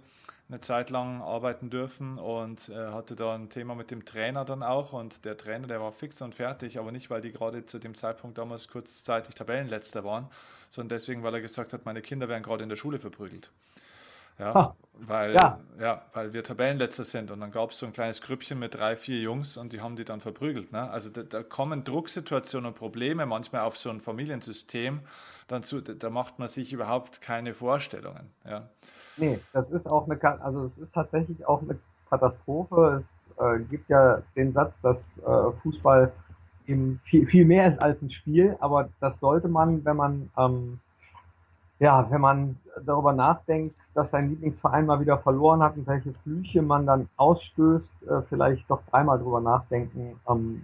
[0.50, 4.64] eine Zeit lang arbeiten dürfen und äh, hatte da ein Thema mit dem Trainer dann
[4.64, 4.94] auch.
[4.94, 7.94] Und der Trainer, der war fix und fertig, aber nicht, weil die gerade zu dem
[7.94, 10.28] Zeitpunkt damals kurzzeitig Tabellenletzter waren,
[10.72, 13.52] sondern deswegen, weil er gesagt hat, meine Kinder werden gerade in der Schule verprügelt.
[14.40, 14.76] Ja,
[15.08, 15.60] weil, ja.
[15.80, 16.02] ja.
[16.14, 17.32] weil wir Tabellenletzter sind.
[17.32, 19.96] Und dann gab es so ein kleines Grüppchen mit drei, vier Jungs und die haben
[19.96, 20.72] die dann verprügelt.
[20.72, 20.90] Ne?
[20.90, 25.02] Also da, da, kommen Drucksituationen und Probleme manchmal auf so ein Familiensystem.
[25.48, 28.32] Dann zu, da macht man sich überhaupt keine Vorstellungen.
[28.46, 28.70] Ja.
[29.18, 31.78] Nee, das ist auch eine, also es ist tatsächlich auch eine
[32.10, 33.04] Katastrophe.
[33.36, 36.12] Es äh, gibt ja den Satz, dass äh, Fußball
[36.68, 40.80] eben viel, viel mehr ist als ein Spiel, aber das sollte man, wenn man ähm,
[41.80, 46.62] ja, wenn man darüber nachdenkt, dass sein Lieblingsverein mal wieder verloren hat und welche Flüche
[46.62, 50.62] man dann ausstößt, äh, vielleicht doch dreimal darüber nachdenken, ähm,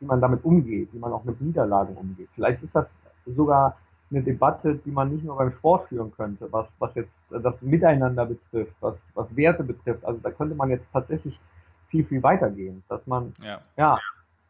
[0.00, 2.28] wie man damit umgeht, wie man auch mit Niederlagen umgeht.
[2.34, 2.86] Vielleicht ist das
[3.26, 3.76] sogar
[4.10, 8.26] eine Debatte, die man nicht nur beim Sport führen könnte, was, was jetzt das Miteinander
[8.26, 10.04] betrifft, was, was Werte betrifft.
[10.04, 11.38] Also da könnte man jetzt tatsächlich
[11.88, 13.98] viel, viel weitergehen, dass man ja, ja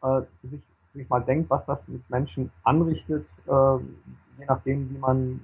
[0.03, 0.61] äh, sich,
[0.93, 3.77] sich mal denkt, was das mit Menschen anrichtet, äh,
[4.37, 5.39] je nachdem, wie man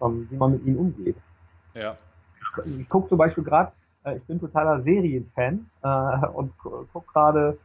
[0.00, 1.16] wie man mit ihnen umgeht.
[1.74, 1.96] Ja.
[2.64, 3.72] Ich, gucke zum Beispiel gerade,
[4.04, 7.58] äh, ich bin totaler Serienfan äh, und gucke gerade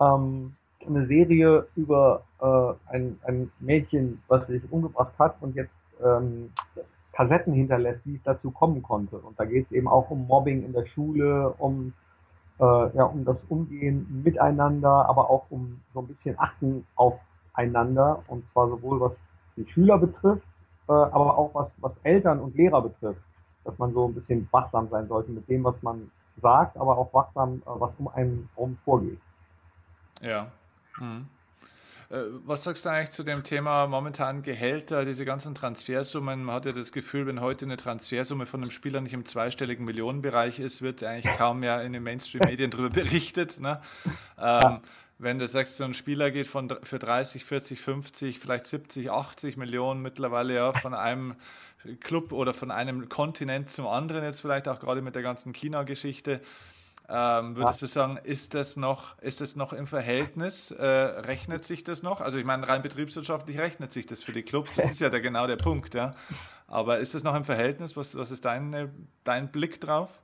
[0.00, 0.54] ähm,
[0.86, 5.70] eine Serie über äh, ein, ein Mädchen, was sich umgebracht hat und jetzt
[6.04, 6.50] ähm,
[7.12, 9.18] Kassetten hinterlässt, wie es dazu kommen konnte.
[9.18, 11.92] Und da geht es eben auch um Mobbing in der Schule, um,
[12.58, 18.22] äh, ja, um das Umgehen miteinander, aber auch um so ein bisschen Achten aufeinander.
[18.28, 19.12] Und zwar sowohl was
[19.56, 20.46] die Schüler betrifft,
[20.92, 23.20] aber auch was, was Eltern und Lehrer betrifft,
[23.64, 27.12] dass man so ein bisschen wachsam sein sollte mit dem, was man sagt, aber auch
[27.12, 29.20] wachsam, äh, was um einen herum vorgeht.
[30.20, 30.48] Ja.
[30.98, 31.26] Mhm.
[32.12, 36.44] Äh, was sagst du eigentlich zu dem Thema momentan Gehälter, diese ganzen Transfersummen?
[36.44, 39.84] Man hat ja das Gefühl, wenn heute eine Transfersumme von einem Spieler nicht im zweistelligen
[39.86, 43.60] Millionenbereich ist, wird eigentlich kaum mehr in den Mainstream-Medien darüber berichtet.
[43.60, 43.80] Ne?
[44.38, 44.80] Ähm,
[45.22, 49.56] wenn du sagst, so ein Spieler geht von, für 30, 40, 50, vielleicht 70, 80
[49.56, 51.36] Millionen mittlerweile ja von einem
[52.00, 56.40] Club oder von einem Kontinent zum anderen, jetzt vielleicht auch gerade mit der ganzen China-Geschichte.
[57.08, 60.70] Ähm, würdest du sagen, ist das noch, ist das noch im Verhältnis?
[60.70, 62.20] Äh, rechnet sich das noch?
[62.20, 65.20] Also ich meine, rein betriebswirtschaftlich rechnet sich das für die Clubs, das ist ja der,
[65.20, 66.14] genau der Punkt, ja.
[66.66, 67.96] Aber ist das noch im Verhältnis?
[67.96, 70.20] Was, was ist dein, dein Blick drauf?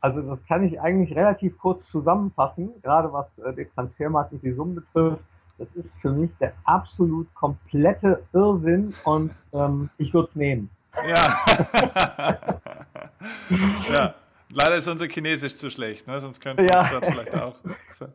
[0.00, 4.52] Also das kann ich eigentlich relativ kurz zusammenfassen, gerade was äh, den Transfermarkt und die
[4.52, 5.22] Summen betrifft.
[5.58, 10.70] Das ist für mich der absolut komplette Irrsinn und ähm, ich würde es nehmen.
[11.08, 11.36] Ja.
[13.92, 14.14] ja.
[14.50, 16.20] Leider ist unser Chinesisch zu schlecht, ne?
[16.20, 16.88] sonst könnten wir ja.
[16.90, 17.56] dort vielleicht auch.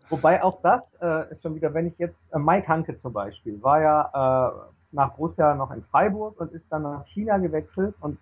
[0.10, 3.62] Wobei auch das äh, ist schon wieder, wenn ich jetzt, äh, Mike Hanke zum Beispiel,
[3.62, 4.52] war ja äh,
[4.94, 8.18] nach Borussia noch in Freiburg und ist dann nach China gewechselt und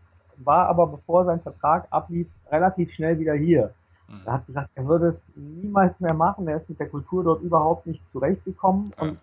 [0.45, 3.73] war aber, bevor sein Vertrag ablief, relativ schnell wieder hier.
[4.07, 4.21] Mhm.
[4.25, 6.47] Er hat gesagt, er würde es niemals mehr machen.
[6.47, 9.17] Er ist mit der Kultur dort überhaupt nicht zurechtgekommen und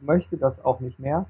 [0.00, 1.26] möchte das auch nicht mehr.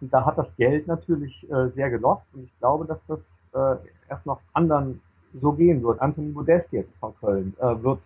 [0.00, 2.22] Und da hat das Geld natürlich äh, sehr gelost.
[2.32, 3.18] Und ich glaube, dass das
[3.52, 5.00] äh, erst noch anderen
[5.40, 6.00] so gehen wird.
[6.00, 8.00] Anthony Modest jetzt von Köln äh, wird,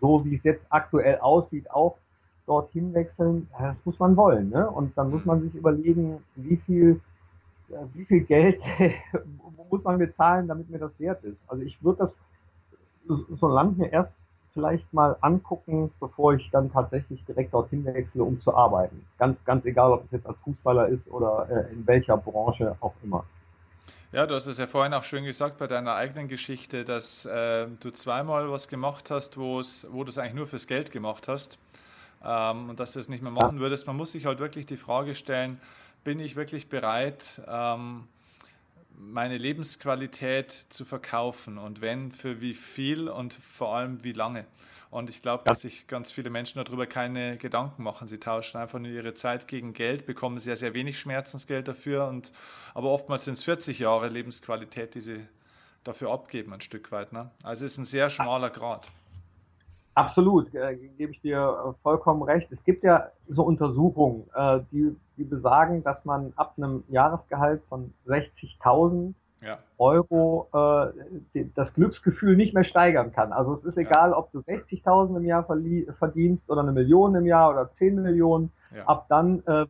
[0.00, 1.96] so wie es jetzt aktuell aussieht, auch
[2.46, 3.48] dorthin wechseln.
[3.58, 4.50] Das muss man wollen.
[4.50, 4.68] Ne?
[4.68, 7.00] Und dann muss man sich überlegen, wie viel
[7.94, 8.60] wie viel Geld
[9.70, 11.36] muss man bezahlen, damit mir das wert ist.
[11.48, 12.10] Also ich würde
[13.06, 14.12] das so Land mir erst
[14.54, 19.04] vielleicht mal angucken, bevor ich dann tatsächlich direkt dorthin wechsle, um zu arbeiten.
[19.18, 22.94] Ganz, ganz egal, ob es jetzt als Fußballer ist oder äh, in welcher Branche auch
[23.02, 23.24] immer.
[24.12, 27.66] Ja, du hast es ja vorhin auch schön gesagt bei deiner eigenen Geschichte, dass äh,
[27.80, 31.58] du zweimal was gemacht hast, wo du es eigentlich nur fürs Geld gemacht hast
[32.24, 33.88] ähm, und dass du es nicht mehr machen würdest.
[33.88, 35.60] Man muss sich halt wirklich die Frage stellen,
[36.04, 38.06] bin ich wirklich bereit, ähm,
[38.96, 44.46] meine Lebensqualität zu verkaufen und wenn, für wie viel und vor allem wie lange.
[44.90, 48.06] Und ich glaube, dass sich ganz viele Menschen darüber keine Gedanken machen.
[48.06, 52.06] Sie tauschen einfach nur ihre Zeit gegen Geld, bekommen sehr, sehr wenig Schmerzensgeld dafür.
[52.06, 52.32] Und,
[52.74, 55.26] aber oftmals sind es 40 Jahre Lebensqualität, die sie
[55.82, 57.12] dafür abgeben, ein Stück weit.
[57.12, 57.28] Ne?
[57.42, 58.88] Also es ist ein sehr schmaler Grad.
[59.94, 62.50] Absolut, äh, gebe ich dir äh, vollkommen recht.
[62.50, 67.94] Es gibt ja so Untersuchungen, äh, die, die besagen, dass man ab einem Jahresgehalt von
[68.06, 69.58] 60.000 ja.
[69.78, 73.32] Euro äh, das Glücksgefühl nicht mehr steigern kann.
[73.32, 74.18] Also es ist egal, ja.
[74.18, 78.50] ob du 60.000 im Jahr verdienst oder eine Million im Jahr oder 10 Millionen.
[78.74, 78.86] Ja.
[78.86, 79.66] Ab dann äh,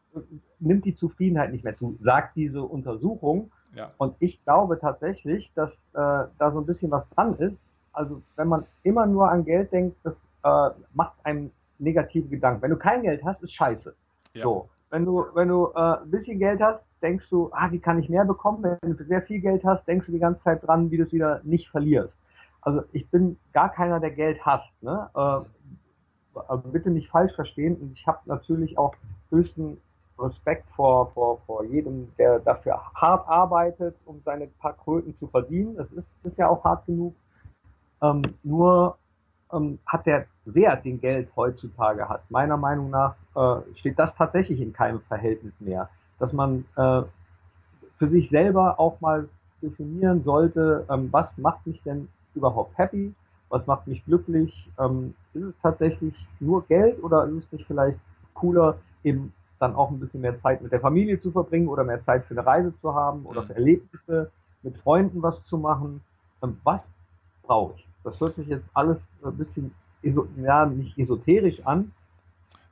[0.58, 3.50] nimmt die Zufriedenheit nicht mehr zu, sagt diese Untersuchung.
[3.98, 7.56] Und ich glaube tatsächlich, dass äh, da so ein bisschen was dran ist
[7.94, 10.14] also wenn man immer nur an Geld denkt, das
[10.44, 12.62] äh, macht einem negative Gedanken.
[12.62, 13.94] Wenn du kein Geld hast, ist scheiße.
[14.34, 14.42] Ja.
[14.42, 14.68] So.
[14.90, 18.08] Wenn du, wenn du äh, ein bisschen Geld hast, denkst du, ah, wie kann ich
[18.08, 18.62] mehr bekommen?
[18.62, 21.12] Wenn du sehr viel Geld hast, denkst du die ganze Zeit dran, wie du es
[21.12, 22.14] wieder nicht verlierst.
[22.62, 24.70] also ich bin gar keiner, der Geld hasst.
[24.82, 25.10] Ne?
[25.14, 27.76] Äh, also bitte nicht falsch verstehen.
[27.76, 28.94] Und ich habe natürlich auch
[29.30, 29.78] höchsten
[30.18, 35.76] Respekt vor, vor, vor jedem, der dafür hart arbeitet, um seine paar Kröten zu verdienen.
[35.76, 37.14] Das ist, ist ja auch hart genug.
[38.04, 38.98] Ähm, nur
[39.52, 44.60] ähm, hat der Wert, den Geld heutzutage hat, meiner Meinung nach, äh, steht das tatsächlich
[44.60, 45.88] in keinem Verhältnis mehr.
[46.18, 47.02] Dass man äh,
[47.98, 49.28] für sich selber auch mal
[49.62, 53.14] definieren sollte, ähm, was macht mich denn überhaupt happy,
[53.48, 57.98] was macht mich glücklich, ähm, ist es tatsächlich nur Geld oder ist es nicht vielleicht
[58.34, 62.04] cooler, eben dann auch ein bisschen mehr Zeit mit der Familie zu verbringen oder mehr
[62.04, 63.46] Zeit für eine Reise zu haben oder mhm.
[63.46, 64.30] für Erlebnisse,
[64.62, 66.00] mit Freunden was zu machen.
[66.42, 66.80] Ähm, was
[67.42, 67.93] brauche ich?
[68.04, 69.74] Das hört sich jetzt alles ein bisschen,
[70.36, 71.90] ja, nicht esoterisch an,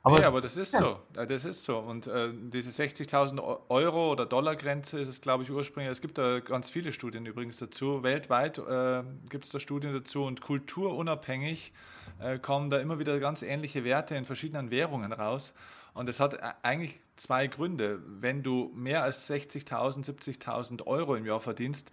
[0.05, 0.79] aber, nee, aber das ist ja.
[0.79, 0.99] so.
[1.13, 1.79] Das ist so.
[1.79, 5.91] Und äh, diese 60.000 Euro oder Dollar-Grenze ist es, glaube ich, ursprünglich.
[5.91, 8.03] Es gibt da ganz viele Studien übrigens dazu.
[8.03, 11.71] Weltweit äh, gibt es da Studien dazu und kulturunabhängig
[12.19, 15.55] äh, kommen da immer wieder ganz ähnliche Werte in verschiedenen Währungen raus.
[15.93, 18.01] Und es hat eigentlich zwei Gründe.
[18.05, 21.91] Wenn du mehr als 60.000, 70.000 Euro im Jahr verdienst,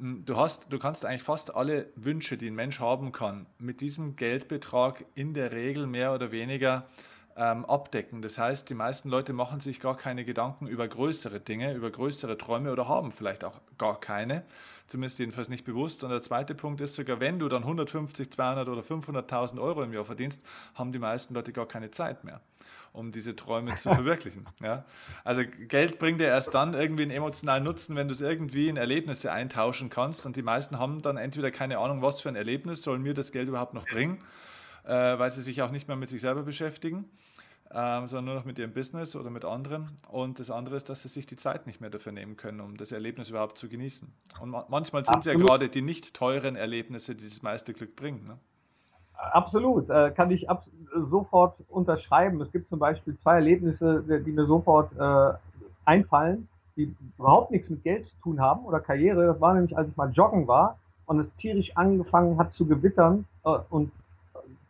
[0.00, 4.16] du, hast, du kannst eigentlich fast alle Wünsche, die ein Mensch haben kann, mit diesem
[4.16, 6.86] Geldbetrag in der Regel mehr oder weniger
[7.36, 8.22] ähm, abdecken.
[8.22, 12.36] Das heißt, die meisten Leute machen sich gar keine Gedanken über größere Dinge, über größere
[12.36, 14.42] Träume oder haben vielleicht auch gar keine,
[14.86, 16.04] zumindest jedenfalls nicht bewusst.
[16.04, 19.92] Und der zweite Punkt ist sogar, wenn du dann 150, 200 oder 500.000 Euro im
[19.92, 20.42] Jahr verdienst,
[20.74, 22.40] haben die meisten Leute gar keine Zeit mehr
[22.92, 24.46] um diese Träume zu verwirklichen.
[24.60, 24.84] Ja?
[25.24, 28.76] Also Geld bringt dir erst dann irgendwie einen emotionalen Nutzen, wenn du es irgendwie in
[28.76, 30.26] Erlebnisse eintauschen kannst.
[30.26, 33.32] Und die meisten haben dann entweder keine Ahnung, was für ein Erlebnis soll mir das
[33.32, 34.18] Geld überhaupt noch bringen,
[34.84, 37.04] äh, weil sie sich auch nicht mehr mit sich selber beschäftigen
[37.72, 39.90] ähm, sondern nur noch mit ihrem Business oder mit anderen.
[40.08, 42.76] Und das andere ist, dass sie sich die Zeit nicht mehr dafür nehmen können, um
[42.76, 44.12] das Erlebnis überhaupt zu genießen.
[44.40, 47.94] Und ma manchmal sind es ja gerade die nicht teuren Erlebnisse, die das meiste Glück
[47.94, 48.26] bringen.
[48.26, 48.38] Ne?
[49.14, 50.66] Absolut, äh, kann ich ab
[51.10, 52.40] sofort unterschreiben.
[52.40, 55.38] Es gibt zum Beispiel zwei Erlebnisse, die mir sofort äh,
[55.84, 59.26] einfallen, die überhaupt nichts mit Geld zu tun haben oder Karriere.
[59.26, 63.26] Das war nämlich, als ich mal joggen war und es tierisch angefangen hat zu gewittern
[63.44, 63.92] äh, und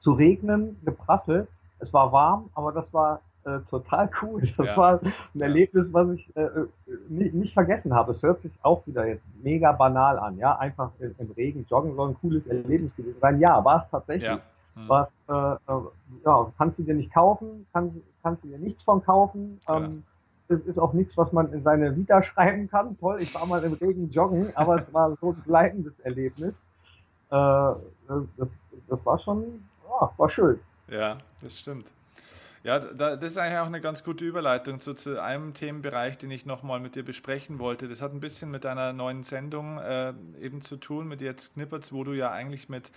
[0.00, 1.48] zu regnen, geprasselt
[1.80, 4.42] es war warm, aber das war äh, total cool.
[4.56, 4.76] Das ja.
[4.76, 6.66] war ein Erlebnis, was ich äh, äh,
[7.08, 8.12] nicht, nicht, vergessen habe.
[8.12, 10.56] Es hört sich auch wieder jetzt mega banal an, ja.
[10.58, 13.40] Einfach im, im Regen joggen soll ein cooles Erlebnis gewesen sein.
[13.40, 14.28] Ja, war es tatsächlich.
[14.28, 14.40] Ja.
[14.74, 14.88] Mhm.
[14.88, 15.80] Was, äh, äh,
[16.24, 19.58] ja, kannst du dir nicht kaufen, kannst, kannst du dir nichts von kaufen.
[19.68, 20.04] Ähm,
[20.48, 22.98] das ist auch nichts, was man in seine Vita schreiben kann.
[22.98, 26.52] Toll, ich war mal im Regen joggen, aber es war so ein gleitendes Erlebnis.
[27.30, 28.48] Äh, das,
[28.88, 30.60] das war schon, ja, war schön.
[30.88, 31.86] Ja, das stimmt.
[32.62, 36.30] Ja, da, das ist eigentlich auch eine ganz gute Überleitung zu, zu einem Themenbereich, den
[36.30, 37.88] ich nochmal mit dir besprechen wollte.
[37.88, 41.90] Das hat ein bisschen mit deiner neuen Sendung äh, eben zu tun, mit jetzt Knippertz,
[41.90, 42.90] wo du ja eigentlich mit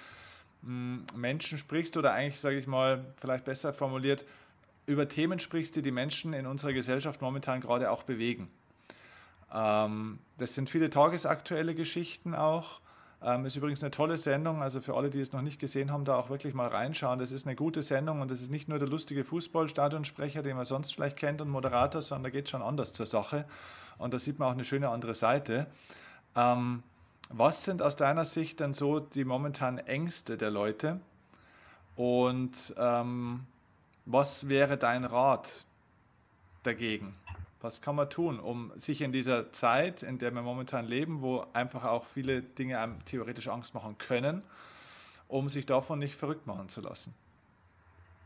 [0.64, 4.26] mh, hm, Menschen sprichst oder eigentlich, sage ich mal, vielleicht besser formuliert,
[4.86, 8.50] über Themen sprichst, die die Menschen in unserer Gesellschaft momentan gerade auch bewegen.
[9.54, 12.82] Ähm, das sind viele tagesaktuelle Geschichten auch.
[13.26, 16.04] Ähm, ist übrigens eine tolle Sendung, also für alle, die es noch nicht gesehen haben,
[16.04, 17.20] da auch wirklich mal reinschauen.
[17.20, 20.66] Das ist eine gute Sendung und das ist nicht nur der lustige Fußballstadionsprecher, den man
[20.66, 23.46] sonst vielleicht kennt und Moderator, sondern da geht es schon anders zur Sache.
[23.98, 25.68] Und da sieht man auch eine schöne andere Seite.
[26.36, 26.84] Ähm,
[27.30, 31.00] was sind aus deiner Sicht denn so die momentanen Ängste der Leute?
[31.96, 33.46] Und ähm,
[34.06, 35.66] was wäre dein Rat
[36.64, 37.16] dagegen?
[37.64, 41.46] Was kann man tun, um sich in dieser Zeit, in der wir momentan leben, wo
[41.54, 44.44] einfach auch viele Dinge einem theoretisch Angst machen können,
[45.30, 47.16] um sich davon nicht verrückt machen zu lassen?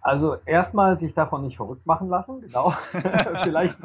[0.08, 2.72] Also erstmal sich davon nicht verrückt machen lassen, genau.
[3.44, 3.76] vielleicht,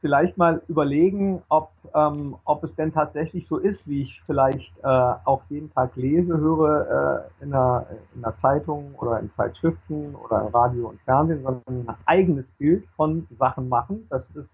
[0.00, 4.88] vielleicht mal überlegen, ob, ähm, ob es denn tatsächlich so ist, wie ich vielleicht äh,
[4.88, 10.40] auch jeden Tag lese, höre äh, in, einer, in einer Zeitung oder in Zeitschriften oder
[10.40, 14.08] im Radio und Fernsehen, sondern ein eigenes Bild von Sachen machen.
[14.10, 14.48] Das ist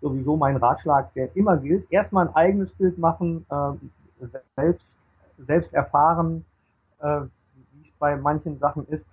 [0.00, 1.92] sowieso mein Ratschlag, der immer gilt.
[1.92, 4.86] Erstmal ein eigenes Bild machen, äh, selbst,
[5.46, 6.46] selbst erfahren,
[7.00, 7.20] äh,
[7.74, 9.04] wie es bei manchen Sachen ist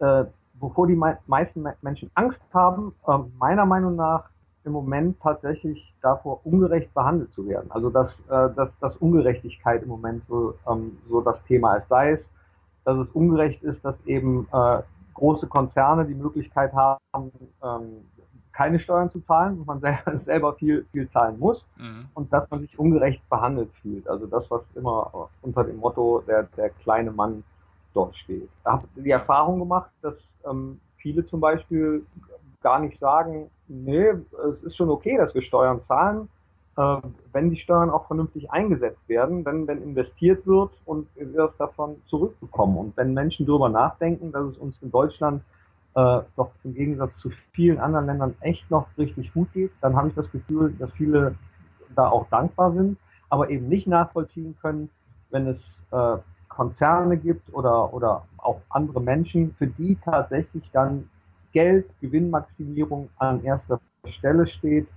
[0.00, 0.24] äh,
[0.60, 4.28] wovor die me meisten Menschen Angst haben, äh, meiner Meinung nach
[4.64, 7.70] im Moment tatsächlich davor, ungerecht behandelt zu werden.
[7.70, 11.88] Also dass, äh, dass, dass Ungerechtigkeit im Moment so, ähm, so das Thema ist.
[11.88, 12.20] Sei es,
[12.84, 14.82] dass es ungerecht ist, dass eben äh,
[15.14, 17.00] große Konzerne die Möglichkeit haben,
[17.62, 18.04] ähm,
[18.52, 22.06] keine Steuern zu zahlen und man selber, selber viel, viel zahlen muss mhm.
[22.14, 24.08] und dass man sich ungerecht behandelt fühlt.
[24.08, 27.44] Also das, was immer unter dem Motto der, der kleine Mann
[27.96, 28.48] dort steht.
[28.60, 30.14] Ich habe die Erfahrung gemacht, dass
[30.48, 32.04] ähm, viele zum Beispiel
[32.62, 36.28] gar nicht sagen, nee, es ist schon okay, dass wir Steuern zahlen.
[36.76, 36.96] äh,
[37.32, 41.96] wenn die Steuern auch vernünftig eingesetzt werden, wenn, wenn investiert wird und wir es davon
[42.06, 42.76] zurückbekommen.
[42.76, 45.42] Und wenn Menschen darüber nachdenken, dass es uns in Deutschland
[45.94, 50.08] äh, doch im Gegensatz zu vielen anderen Ländern echt noch richtig gut geht, dann habe
[50.08, 51.34] ich das Gefühl, dass viele
[51.94, 52.98] da auch dankbar sind,
[53.30, 54.90] aber eben nicht nachvollziehen können,
[55.30, 55.56] wenn es
[55.92, 56.18] äh,
[56.56, 61.08] Konzerne gibt oder, oder auch andere Menschen, für die tatsächlich dann
[61.52, 64.88] Geld, Gewinnmaximierung an erster Stelle steht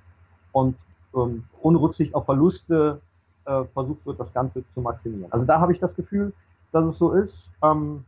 [0.51, 0.75] und
[1.15, 3.01] ähm, ohne Rücksicht auf Verluste
[3.45, 5.31] äh, versucht wird, das Ganze zu maximieren.
[5.31, 6.33] Also da habe ich das Gefühl,
[6.71, 7.33] dass es so ist.
[7.63, 8.05] Ähm,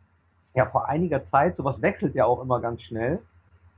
[0.54, 3.20] ja, vor einiger Zeit, sowas wechselt ja auch immer ganz schnell,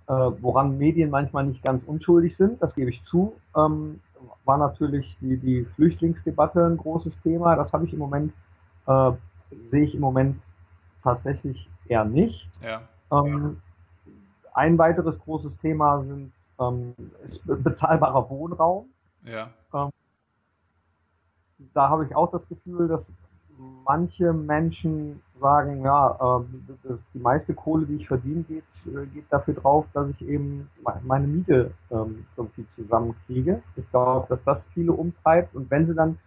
[0.07, 3.99] äh, woran Medien manchmal nicht ganz unschuldig sind, das gebe ich zu, ähm,
[4.45, 7.55] war natürlich die, die Flüchtlingsdebatte ein großes Thema.
[7.55, 8.33] Das habe ich im Moment,
[8.87, 9.11] äh,
[9.71, 10.41] sehe ich im Moment
[11.03, 12.47] tatsächlich eher nicht.
[12.61, 12.81] Ja.
[13.11, 13.61] Ähm,
[14.53, 16.93] ein weiteres großes Thema sind, ähm,
[17.29, 18.85] ist bezahlbarer Wohnraum.
[19.23, 19.49] Ja.
[19.73, 19.89] Ähm,
[21.73, 23.01] da habe ich auch das Gefühl, dass
[23.85, 29.53] manche Menschen sagen, ja, äh, die meiste Kohle, die ich verdiene, geht, äh, geht dafür
[29.53, 30.69] drauf, dass ich eben
[31.03, 33.61] meine Miete ähm, irgendwie zusammenkriege.
[33.75, 36.17] Ich glaube, dass das viele umtreibt und wenn sie dann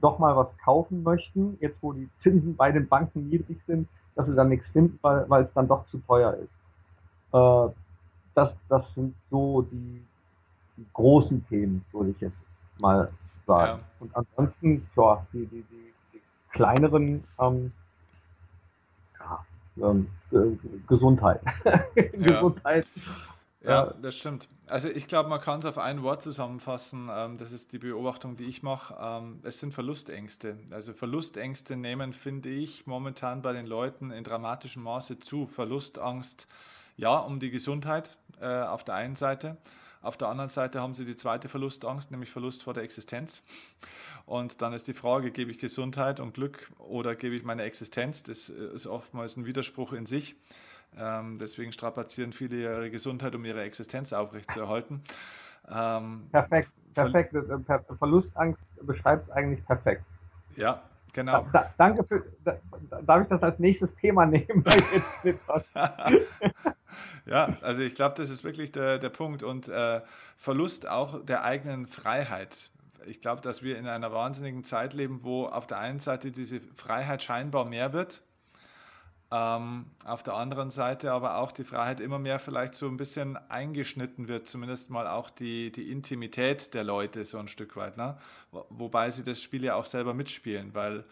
[0.00, 4.26] doch mal was kaufen möchten, jetzt wo die Zinsen bei den Banken niedrig sind, dass
[4.26, 6.50] sie dann nichts finden, weil, weil es dann doch zu teuer ist.
[7.32, 7.72] Äh,
[8.34, 10.04] das, das sind so die,
[10.76, 12.36] die großen Themen, würde ich jetzt
[12.80, 13.10] mal
[13.46, 13.80] sagen.
[13.80, 13.86] Ja.
[14.00, 15.64] Und ansonsten, ja, die, die,
[16.12, 16.20] die
[16.52, 17.72] kleineren ähm,
[19.18, 19.44] ja,
[19.82, 20.08] ähm,
[20.86, 21.40] Gesundheit.
[21.94, 22.86] Gesundheit.
[23.60, 24.48] Ja, das stimmt.
[24.68, 27.08] Also ich glaube, man kann es auf ein Wort zusammenfassen.
[27.10, 28.96] Ähm, das ist die Beobachtung, die ich mache.
[29.00, 30.58] Ähm, es sind Verlustängste.
[30.70, 35.48] Also Verlustängste nehmen, finde ich, momentan bei den Leuten in dramatischem Maße zu.
[35.48, 36.46] Verlustangst,
[36.96, 39.56] ja, um die Gesundheit äh, auf der einen Seite.
[40.02, 43.42] Auf der anderen Seite haben sie die zweite Verlustangst, nämlich Verlust vor der Existenz.
[44.26, 48.22] Und dann ist die Frage, gebe ich Gesundheit und Glück oder gebe ich meine Existenz?
[48.22, 50.36] Das ist oftmals ein Widerspruch in sich.
[50.96, 55.02] Ähm, deswegen strapazieren viele ihre Gesundheit, um ihre Existenz aufrechtzuerhalten.
[55.70, 57.34] Ähm, perfekt, perfekt.
[57.66, 60.02] Ver Verlustangst beschreibt es eigentlich perfekt.
[60.56, 60.82] Ja,
[61.12, 61.46] genau.
[61.52, 62.24] Da, da, danke für.
[62.44, 62.58] Da,
[63.02, 64.64] darf ich das als nächstes Thema nehmen?
[67.26, 69.42] ja, also ich glaube, das ist wirklich der, der Punkt.
[69.42, 70.00] Und äh,
[70.36, 72.70] Verlust auch der eigenen Freiheit.
[73.06, 76.60] Ich glaube, dass wir in einer wahnsinnigen Zeit leben, wo auf der einen Seite diese
[76.60, 78.22] Freiheit scheinbar mehr wird,
[79.30, 83.36] ähm, auf der anderen Seite aber auch die Freiheit immer mehr vielleicht so ein bisschen
[83.50, 87.98] eingeschnitten wird, zumindest mal auch die, die Intimität der Leute so ein Stück weit.
[87.98, 88.16] Ne?
[88.50, 91.04] Wobei sie das Spiel ja auch selber mitspielen, weil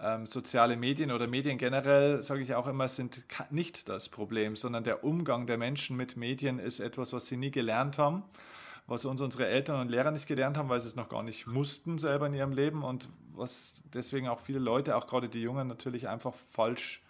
[0.00, 4.84] ähm, soziale Medien oder Medien generell, sage ich auch immer, sind nicht das Problem, sondern
[4.84, 8.22] der Umgang der Menschen mit Medien ist etwas, was sie nie gelernt haben,
[8.86, 11.48] was uns unsere Eltern und Lehrer nicht gelernt haben, weil sie es noch gar nicht
[11.48, 15.66] mussten selber in ihrem Leben und was deswegen auch viele Leute, auch gerade die Jungen,
[15.66, 17.03] natürlich einfach falsch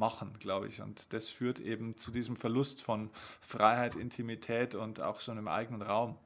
[0.00, 0.82] machen, glaube ich.
[0.82, 5.82] Und das führt eben zu diesem Verlust von Freiheit, Intimität und auch so einem eigenen
[5.82, 6.16] Raum.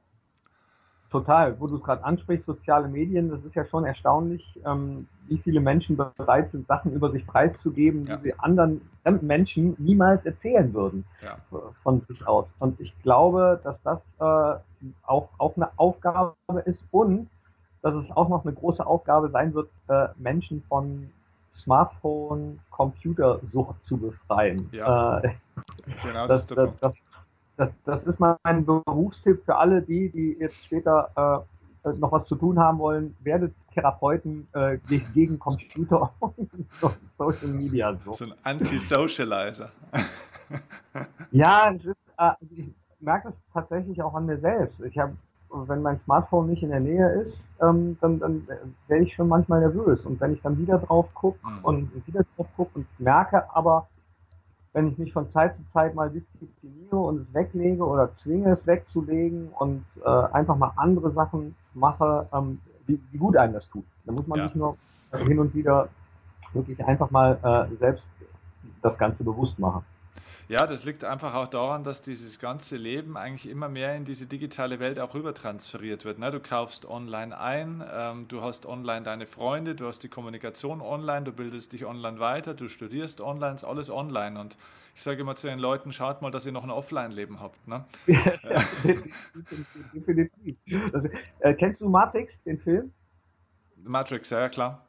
[1.11, 5.37] Total, wo du es gerade ansprichst, soziale Medien, das ist ja schon erstaunlich, ähm, wie
[5.37, 8.17] viele Menschen bereit sind, Sachen über sich preiszugeben, ja.
[8.17, 11.37] die sie anderen fremden Menschen niemals erzählen würden ja.
[11.83, 12.47] von sich aus.
[12.59, 14.59] Und ich glaube, dass das äh,
[15.05, 17.29] auch, auch eine Aufgabe ist und
[17.81, 21.11] dass es auch noch eine große Aufgabe sein wird, äh, Menschen von
[21.63, 24.69] Smartphone-Computersucht zu befreien.
[24.71, 25.19] Ja.
[25.19, 25.35] Äh,
[26.01, 26.93] genau, das, das, das,
[27.57, 31.45] das, das ist mein Berufstipp für alle die, die jetzt später
[31.83, 33.15] äh, noch was zu tun haben wollen.
[33.21, 34.77] Werdet Therapeuten äh,
[35.13, 36.67] gegen Computer und
[37.17, 37.97] Social Media.
[38.05, 39.71] So, so ein Anti-Socializer.
[41.31, 42.65] ja, ist, äh, ich
[42.99, 44.81] merke es tatsächlich auch an mir selbst.
[44.81, 45.15] Ich habe
[45.67, 48.47] wenn mein Smartphone nicht in der Nähe ist, ähm, dann, dann
[48.87, 50.01] werde ich schon manchmal nervös.
[50.05, 51.59] Und wenn ich dann wieder drauf gucke mhm.
[51.63, 53.87] und wieder drauf gucke und merke aber,
[54.73, 58.67] wenn ich mich von Zeit zu Zeit mal diszipliniere und es weglege oder zwinge es
[58.67, 63.85] wegzulegen und äh, einfach mal andere Sachen mache, ähm, wie, wie, gut einem das tut.
[64.05, 64.47] Da muss man ja.
[64.47, 64.75] sich nur
[65.13, 65.87] hin und wieder
[66.53, 67.37] wirklich einfach mal
[67.71, 68.03] äh, selbst
[68.81, 69.83] das Ganze bewusst machen.
[70.47, 74.27] Ja, das liegt einfach auch daran, dass dieses ganze Leben eigentlich immer mehr in diese
[74.27, 76.19] digitale Welt auch rüber transferiert wird.
[76.19, 76.29] Ne?
[76.29, 81.23] Du kaufst online ein, ähm, du hast online deine Freunde, du hast die Kommunikation online,
[81.23, 84.39] du bildest dich online weiter, du studierst online, ist alles online.
[84.39, 84.55] Und
[84.93, 87.67] ich sage immer zu den Leuten, schaut mal, dass ihr noch ein Offline-Leben habt.
[87.67, 87.83] Ne?
[89.93, 90.57] Definitiv.
[90.93, 92.93] Also, äh, kennst du Matrix, den Film?
[93.83, 94.85] Matrix, ja, klar.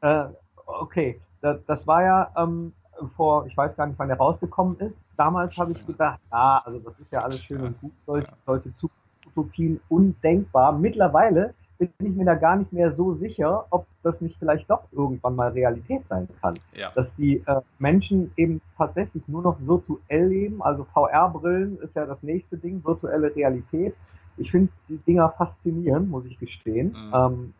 [0.00, 0.24] Äh,
[0.66, 2.72] okay, das, das war ja ähm,
[3.16, 4.94] vor, ich weiß gar nicht, wann er rausgekommen ist.
[5.16, 8.72] Damals habe ich gedacht, ah, also das ist ja alles schön und gut, solche, solche
[9.26, 10.72] Utopien undenkbar.
[10.72, 14.82] Mittlerweile bin ich mir da gar nicht mehr so sicher, ob das nicht vielleicht doch
[14.90, 16.54] irgendwann mal Realität sein kann.
[16.72, 16.90] Ja.
[16.94, 22.20] Dass die äh, Menschen eben tatsächlich nur noch virtuell leben, also VR-Brillen ist ja das
[22.22, 23.94] nächste Ding, virtuelle Realität.
[24.36, 26.88] Ich finde die Dinger faszinierend, muss ich gestehen.
[26.88, 27.14] Mhm.
[27.14, 27.54] Ähm,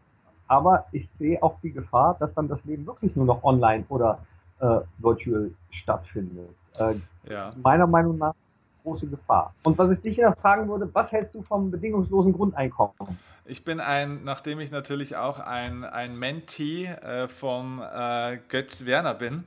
[0.49, 4.19] aber ich sehe auch die Gefahr, dass dann das Leben wirklich nur noch online oder
[4.61, 6.51] äh, virtual stattfindet.
[6.79, 6.95] Äh,
[7.29, 7.53] ja.
[7.63, 8.35] Meiner Meinung nach
[8.83, 9.55] große Gefahr.
[9.65, 12.95] Und was ich dich noch fragen würde, was hältst du vom bedingungslosen Grundeinkommen?
[13.45, 19.15] Ich bin ein, nachdem ich natürlich auch ein, ein Mentee äh, vom äh, Götz Werner
[19.15, 19.45] bin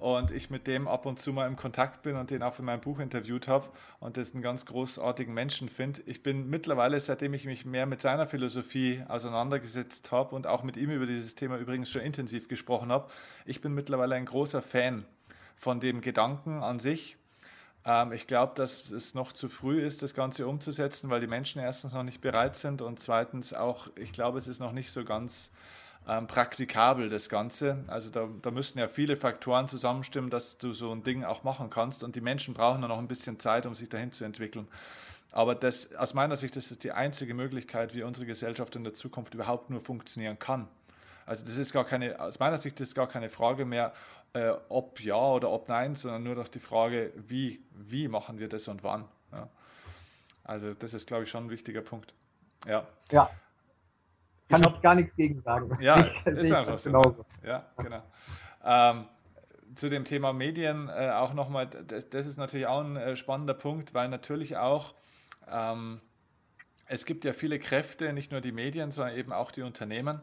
[0.00, 2.62] und ich mit dem ab und zu mal im Kontakt bin und den auch für
[2.62, 3.68] mein Buch interviewt habe
[4.00, 6.00] und das einen ganz großartigen Menschen finde.
[6.06, 10.76] Ich bin mittlerweile, seitdem ich mich mehr mit seiner Philosophie auseinandergesetzt habe und auch mit
[10.76, 13.10] ihm über dieses Thema übrigens schon intensiv gesprochen habe,
[13.44, 15.04] ich bin mittlerweile ein großer Fan
[15.54, 17.18] von dem Gedanken an sich
[17.84, 21.60] ähm, ich glaube, dass es noch zu früh ist, das Ganze umzusetzen, weil die Menschen
[21.60, 25.04] erstens noch nicht bereit sind und zweitens auch, ich glaube, es ist noch nicht so
[25.04, 25.50] ganz
[26.08, 27.84] ähm, praktikabel, das Ganze.
[27.86, 31.70] Also da, da müssten ja viele Faktoren zusammenstimmen, dass du so ein Ding auch machen
[31.70, 34.66] kannst und die Menschen brauchen noch ein bisschen Zeit, um sich dahin zu entwickeln.
[35.32, 38.94] Aber das, aus meiner Sicht das ist die einzige Möglichkeit, wie unsere Gesellschaft in der
[38.94, 40.68] Zukunft überhaupt nur funktionieren kann.
[41.26, 43.92] Also das ist gar keine, aus meiner Sicht ist gar keine Frage mehr,
[44.32, 48.48] äh, ob ja oder ob nein, sondern nur noch die Frage, wie, wie machen wir
[48.48, 49.04] das und wann.
[49.32, 49.48] Ja.
[50.44, 52.14] Also das ist, glaube ich, schon ein wichtiger Punkt.
[52.66, 52.86] Ja.
[53.12, 53.30] Ja.
[54.50, 55.78] Kann ich, gar nichts gegen sagen.
[55.80, 55.94] Ja,
[56.24, 56.90] ist einfach so.
[56.90, 57.24] Genauso.
[57.46, 58.02] Ja, genau.
[58.64, 59.06] Ähm,
[59.74, 63.54] zu dem Thema Medien äh, auch nochmal, das, das, ist natürlich auch ein äh, spannender
[63.54, 64.94] Punkt, weil natürlich auch
[65.50, 66.00] ähm,
[66.86, 70.20] es gibt ja viele Kräfte, nicht nur die Medien, sondern eben auch die Unternehmen,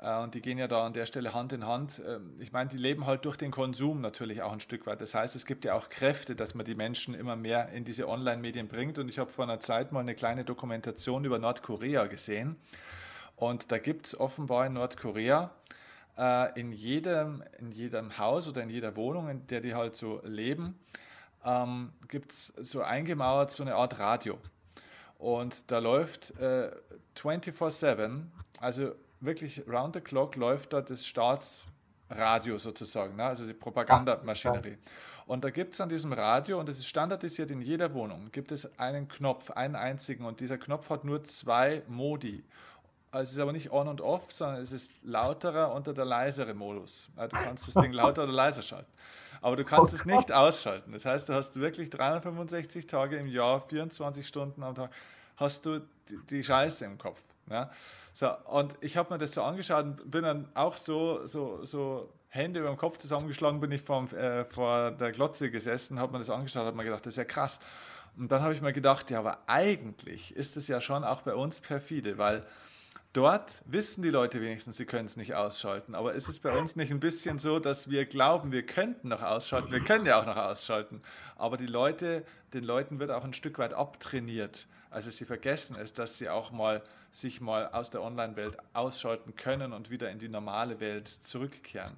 [0.00, 2.02] äh, und die gehen ja da an der Stelle Hand in Hand.
[2.06, 5.00] Ähm, ich meine, die leben halt durch den Konsum natürlich auch ein Stück weit.
[5.00, 8.08] Das heißt, es gibt ja auch Kräfte, dass man die Menschen immer mehr in diese
[8.08, 8.98] Online-Medien bringt.
[8.98, 12.56] Und ich habe vor einer Zeit mal eine kleine Dokumentation über Nordkorea gesehen.
[13.40, 15.50] Und da gibt es offenbar in Nordkorea
[16.18, 20.20] äh, in, jedem, in jedem Haus oder in jeder Wohnung, in der die halt so
[20.24, 20.78] leben,
[21.42, 24.38] ähm, gibt es so eingemauert so eine Art Radio.
[25.16, 26.70] Und da läuft äh,
[27.16, 28.24] 24-7,
[28.60, 33.24] also wirklich round the clock läuft da das Staatsradio sozusagen, ne?
[33.24, 34.76] also die Propagandamaschinerie.
[35.26, 38.52] Und da gibt es an diesem Radio, und das ist standardisiert in jeder Wohnung, gibt
[38.52, 42.44] es einen Knopf, einen einzigen, und dieser Knopf hat nur zwei Modi.
[43.12, 46.54] Also es ist aber nicht on und off, sondern es ist lauterer und der leisere
[46.54, 47.10] Modus.
[47.16, 48.90] Du kannst das Ding lauter oder leiser schalten.
[49.42, 50.92] Aber du kannst oh es nicht ausschalten.
[50.92, 54.90] Das heißt, du hast wirklich 365 Tage im Jahr, 24 Stunden am Tag,
[55.36, 55.80] hast du
[56.30, 57.20] die, Scheiße im Kopf.
[57.48, 57.70] Ja?
[58.12, 62.12] So, und ich habe mir das so angeschaut und bin dann auch so, so, so
[62.28, 66.18] Hände über dem Kopf zusammengeschlagen, bin ich vor, äh, vor der Glotze gesessen, habe mir
[66.20, 67.58] das angeschaut, habe mir gedacht, das ist ja krass.
[68.16, 71.34] Und dann habe ich mir gedacht, ja, aber eigentlich ist es ja schon auch bei
[71.34, 72.44] uns perfide, weil
[73.12, 75.94] dort wissen die Leute wenigstens, sie können es nicht ausschalten.
[75.94, 79.22] Aber ist es bei uns nicht ein bisschen so, dass wir glauben, wir könnten noch
[79.22, 79.72] ausschalten?
[79.72, 81.00] Wir können ja auch noch ausschalten.
[81.36, 84.66] Aber die Leute, den Leuten wird auch ein Stück weit abtrainiert.
[84.90, 86.82] Also sie vergessen es, dass sie auch mal
[87.12, 91.96] sich mal aus der Online-Welt ausschalten können und wieder in die normale Welt zurückkehren.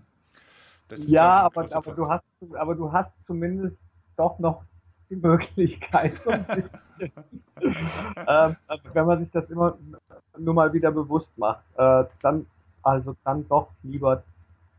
[1.07, 3.77] ja, aber, aber, du hast, aber du hast zumindest
[4.17, 4.65] doch noch
[5.13, 6.15] die Möglichkeit,
[7.61, 9.77] ähm, also wenn man sich das immer
[10.39, 12.47] nur mal wieder bewusst macht, äh, dann
[12.83, 14.23] also dann doch lieber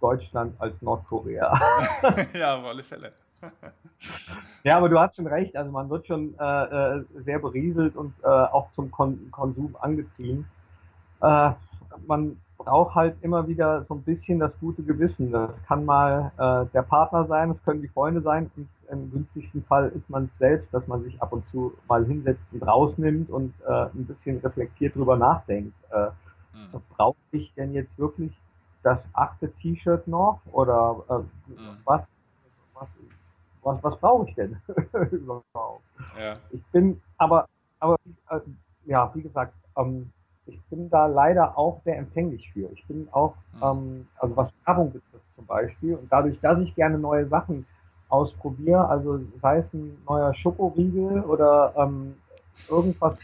[0.02, 1.60] Deutschland als Nordkorea.
[2.34, 3.12] ja, auf alle Fälle.
[4.64, 5.56] Ja, aber du hast schon recht.
[5.56, 10.46] Also man wird schon äh, äh, sehr berieselt und äh, auch zum Kon Konsum angetrieben.
[11.22, 11.52] Äh,
[12.08, 15.32] man braucht halt immer wieder so ein bisschen das gute Gewissen.
[15.32, 19.64] Das kann mal äh, der Partner sein, es können die Freunde sein und im günstigsten
[19.66, 23.30] Fall ist man es selbst, dass man sich ab und zu mal hinsetzt und rausnimmt
[23.30, 25.74] und äh, ein bisschen reflektiert drüber nachdenkt.
[26.54, 26.82] Mhm.
[26.96, 28.32] Brauche ich denn jetzt wirklich
[28.84, 31.78] das achte T-Shirt noch oder mhm.
[31.86, 32.02] was,
[32.74, 32.88] was
[33.64, 34.58] was, was brauche ich denn
[35.12, 35.84] überhaupt?
[36.18, 36.36] Ja.
[36.52, 37.48] Ich bin, aber,
[37.80, 37.96] aber
[38.30, 38.40] äh,
[38.86, 40.12] ja, wie gesagt, ähm,
[40.46, 42.70] ich bin da leider auch sehr empfänglich für.
[42.72, 43.64] Ich bin auch, mhm.
[43.64, 47.66] ähm, also was Werbung betrifft zum Beispiel, und dadurch, dass ich gerne neue Sachen
[48.14, 52.16] ausprobiere, also sei es ein neuer Schokoriegel oder ähm,
[52.70, 53.18] irgendwas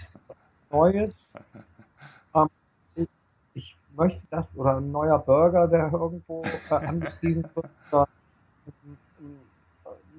[0.72, 1.14] Neues,
[2.36, 2.48] ähm,
[2.96, 3.08] ich,
[3.54, 8.08] ich, möchte das, oder ein neuer Burger, der irgendwo äh, angepriesen wird, oder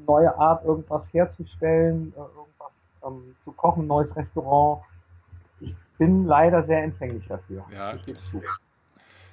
[0.06, 2.72] neue Art, irgendwas herzustellen, äh, irgendwas
[3.04, 4.82] ähm, zu kochen, neues Restaurant.
[5.58, 7.64] Ich bin leider sehr empfänglich dafür.
[7.72, 7.94] Ja.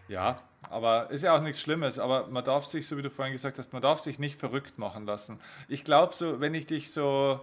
[0.07, 0.37] Ja,
[0.69, 3.57] aber ist ja auch nichts Schlimmes, aber man darf sich, so wie du vorhin gesagt
[3.57, 5.39] hast, man darf sich nicht verrückt machen lassen.
[5.67, 7.41] Ich glaube, so, wenn ich dich so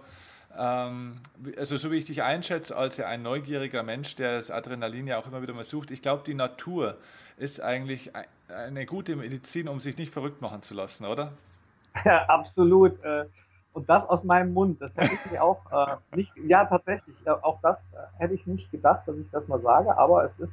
[0.57, 1.15] ähm,
[1.57, 5.17] also so wie ich dich einschätze, als ja ein neugieriger Mensch, der das Adrenalin ja
[5.19, 6.97] auch immer wieder mal sucht, ich glaube, die Natur
[7.37, 8.11] ist eigentlich
[8.47, 11.33] eine gute Medizin, um sich nicht verrückt machen zu lassen, oder?
[12.03, 13.01] Ja, absolut.
[13.05, 13.25] Äh,
[13.71, 17.59] und das aus meinem Mund, das hätte ich mir auch äh, nicht, ja tatsächlich, auch
[17.61, 17.77] das
[18.17, 20.51] hätte ich nicht gedacht, dass ich das mal sage, aber es ist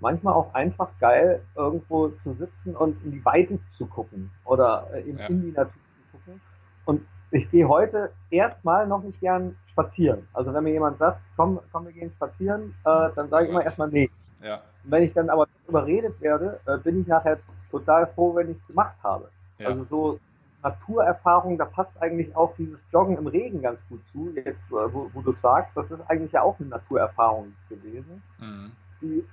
[0.00, 5.18] manchmal auch einfach geil, irgendwo zu sitzen und in die Weite zu gucken oder in,
[5.18, 5.26] ja.
[5.26, 6.40] in die Natur zu gucken.
[6.84, 10.26] Und ich gehe heute erstmal noch nicht gern spazieren.
[10.32, 13.64] Also wenn mir jemand sagt, komm, komm wir gehen spazieren, äh, dann sage ich immer
[13.64, 14.10] erstmal nee.
[14.42, 14.62] Ja.
[14.84, 17.38] Wenn ich dann aber überredet werde, äh, bin ich nachher
[17.70, 19.28] total froh, wenn ich es gemacht habe.
[19.58, 19.68] Ja.
[19.68, 20.20] Also so
[20.62, 25.10] Naturerfahrung, da passt eigentlich auch dieses Joggen im Regen ganz gut zu, jetzt äh, wo,
[25.12, 28.72] wo, du sagst, das ist eigentlich ja auch eine Naturerfahrung gewesen, mhm.
[29.00, 29.24] die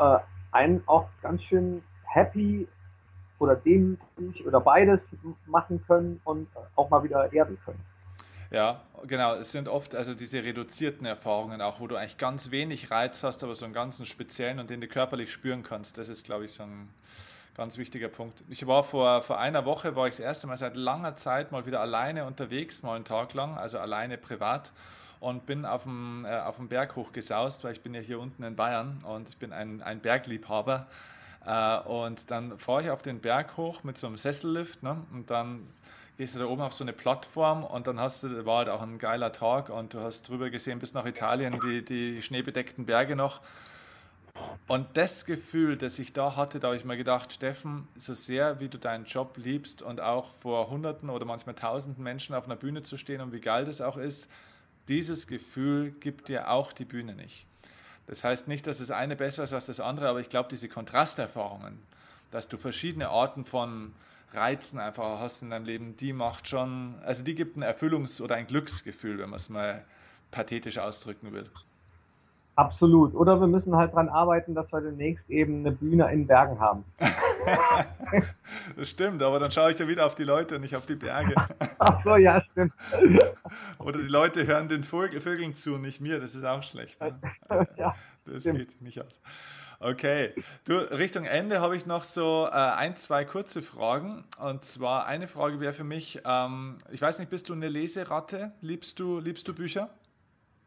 [0.00, 0.18] äh,
[0.52, 2.66] einen auch ganz schön happy
[3.38, 5.00] oder demütig oder beides
[5.46, 7.80] machen können und auch mal wieder erden können.
[8.50, 9.36] Ja, genau.
[9.36, 13.44] Es sind oft also diese reduzierten Erfahrungen auch, wo du eigentlich ganz wenig Reiz hast,
[13.44, 15.98] aber so einen ganzen speziellen und den du körperlich spüren kannst.
[15.98, 16.88] Das ist, glaube ich, so ein
[17.56, 18.42] ganz wichtiger Punkt.
[18.48, 21.64] Ich war vor, vor einer Woche, war ich das erste Mal seit langer Zeit mal
[21.64, 24.72] wieder alleine unterwegs, mal einen Tag lang, also alleine privat
[25.20, 28.42] und bin auf dem, äh, auf dem Berg hochgesaust, weil ich bin ja hier unten
[28.42, 30.86] in Bayern und ich bin ein, ein Bergliebhaber.
[31.44, 34.96] Äh, und dann fahre ich auf den Berg hoch mit so einem Sessellift ne?
[35.12, 35.66] und dann
[36.16, 38.82] gehst du da oben auf so eine Plattform und dann hast du, war halt auch
[38.82, 43.16] ein geiler Tag und du hast drüber gesehen bis nach Italien die, die schneebedeckten Berge
[43.16, 43.40] noch.
[44.68, 48.60] Und das Gefühl, das ich da hatte, da habe ich mir gedacht, Steffen, so sehr
[48.60, 52.56] wie du deinen Job liebst und auch vor Hunderten oder manchmal Tausenden Menschen auf einer
[52.56, 54.30] Bühne zu stehen und wie geil das auch ist,
[54.90, 57.46] dieses Gefühl gibt dir auch die Bühne nicht.
[58.08, 60.68] Das heißt nicht, dass das eine besser ist als das andere, aber ich glaube, diese
[60.68, 61.78] Kontrasterfahrungen,
[62.32, 63.94] dass du verschiedene Arten von
[64.32, 68.34] Reizen einfach hast in deinem Leben, die macht schon, also die gibt ein Erfüllungs- oder
[68.34, 69.84] ein Glücksgefühl, wenn man es mal
[70.32, 71.48] pathetisch ausdrücken will.
[72.60, 73.14] Absolut.
[73.14, 76.84] Oder wir müssen halt daran arbeiten, dass wir demnächst eben eine Bühne in Bergen haben.
[78.76, 80.94] das stimmt, aber dann schaue ich ja wieder auf die Leute und nicht auf die
[80.94, 81.34] Berge.
[81.78, 82.74] Ach so, ja, stimmt.
[83.78, 86.20] Oder die Leute hören den Vögeln zu, nicht mir.
[86.20, 87.00] Das ist auch schlecht.
[87.00, 87.18] Ne?
[87.78, 87.94] ja,
[88.26, 88.58] das stimmt.
[88.58, 89.22] geht nicht aus.
[89.82, 90.34] Okay,
[90.66, 94.24] du, Richtung Ende habe ich noch so äh, ein, zwei kurze Fragen.
[94.38, 98.52] Und zwar eine Frage wäre für mich, ähm, ich weiß nicht, bist du eine Leseratte?
[98.60, 99.88] Liebst du, liebst du Bücher?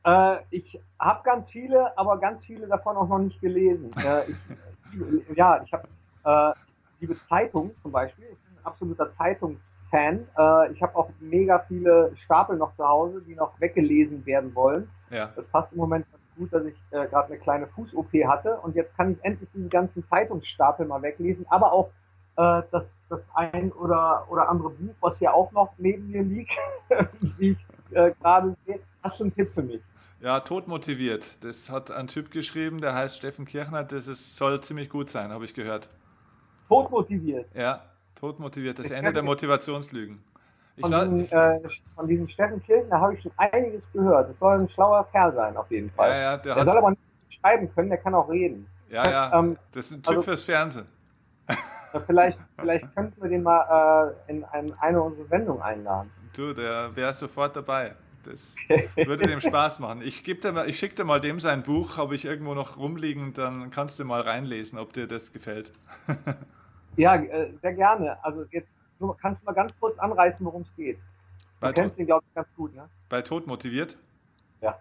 [0.06, 3.92] Äh, ich habe ganz viele, aber ganz viele davon auch noch nicht gelesen.
[4.06, 5.88] Äh, ich, ja, ich habe
[6.24, 6.54] äh,
[7.00, 8.26] liebe Zeitung zum Beispiel.
[8.26, 10.28] Ich bin ein absoluter Zeitungsfan.
[10.38, 14.88] Äh, ich habe auch mega viele Stapel noch zu Hause, die noch weggelesen werden wollen.
[15.10, 15.30] Ja.
[15.36, 18.76] Das passt im Moment ganz gut, dass ich äh, gerade eine kleine Fuß-OP hatte und
[18.76, 21.90] jetzt kann ich endlich diesen ganzen Zeitungsstapel mal weglesen, aber auch
[22.36, 26.52] äh, das, das ein oder, oder andere Buch, was hier auch noch neben mir liegt,
[27.38, 28.80] wie ich äh, gerade sehe.
[29.02, 29.82] Hast du einen Tipp für mich?
[30.24, 31.44] Ja, tot motiviert.
[31.44, 33.84] Das hat ein Typ geschrieben, der heißt Steffen Kirchner.
[33.84, 35.90] Das ist, soll ziemlich gut sein, habe ich gehört.
[36.70, 37.46] Tot motiviert?
[37.54, 37.82] Ja,
[38.16, 38.80] tot motiviert.
[38.80, 40.24] Das ich Ende der Motivationslügen.
[40.80, 41.60] Von diesem, äh,
[41.94, 44.30] von, diesem, Steffen Kirchner habe ich schon einiges gehört.
[44.30, 46.10] Das soll ein schlauer Kerl sein, auf jeden Fall.
[46.10, 47.02] Ja, ja, der, der soll aber nicht
[47.42, 48.66] schreiben können, der kann auch reden.
[48.90, 50.88] Ja, ja, ähm, das ist ein Typ also, fürs Fernsehen.
[52.08, 56.10] Vielleicht, vielleicht könnten wir den mal äh, in eine, eine unserer Sendungen einladen.
[56.34, 57.94] Du, der wäre sofort dabei.
[58.24, 58.56] Das
[58.96, 60.02] würde dem Spaß machen.
[60.02, 64.00] Ich, ich schicke dir mal dem sein Buch, habe ich irgendwo noch rumliegen, dann kannst
[64.00, 65.72] du mal reinlesen, ob dir das gefällt.
[66.98, 68.24] ja, äh, sehr gerne.
[68.24, 68.68] Also jetzt
[69.22, 70.98] kannst du mal ganz kurz anreißen, worum es geht.
[70.98, 71.02] Du
[71.60, 72.90] bei kennst ihn, glaube ich, ganz gut, ne?
[73.10, 73.98] Bei Tod motiviert?
[74.62, 74.80] Ja.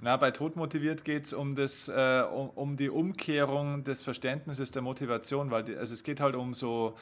[0.00, 4.82] Na, bei Tod motiviert geht es um, äh, um, um, die Umkehrung des Verständnisses der
[4.82, 6.96] Motivation, weil die, also es geht halt um so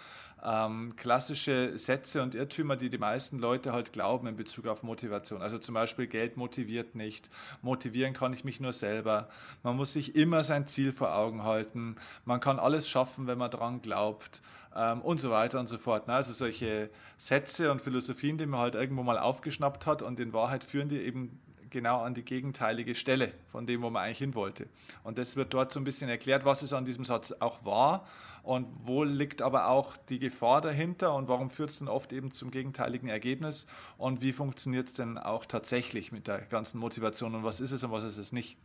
[0.45, 5.41] ähm, klassische Sätze und Irrtümer, die die meisten Leute halt glauben in Bezug auf Motivation.
[5.41, 7.31] Also zum Beispiel Geld motiviert nicht,
[7.63, 9.29] motivieren kann ich mich nur selber.
[9.63, 11.97] Man muss sich immer sein Ziel vor Augen halten.
[12.25, 14.43] Man kann alles schaffen, wenn man daran glaubt.
[14.75, 16.09] Ähm, und so weiter und so fort.
[16.09, 16.15] Ne?
[16.15, 20.65] Also solche Sätze und Philosophien, die man halt irgendwo mal aufgeschnappt hat und in Wahrheit
[20.65, 21.39] führen die eben
[21.73, 24.69] genau an die gegenteilige Stelle von dem, wo man eigentlich hin wollte.
[25.03, 28.07] Und das wird dort so ein bisschen erklärt, was es an diesem Satz auch war
[28.43, 32.33] und wo liegt aber auch die Gefahr dahinter und warum führt es dann oft eben
[32.33, 33.67] zum gegenteiligen Ergebnis
[33.99, 37.85] und wie funktioniert es denn auch tatsächlich mit der ganzen Motivation und was ist es
[37.85, 38.57] und was ist es nicht?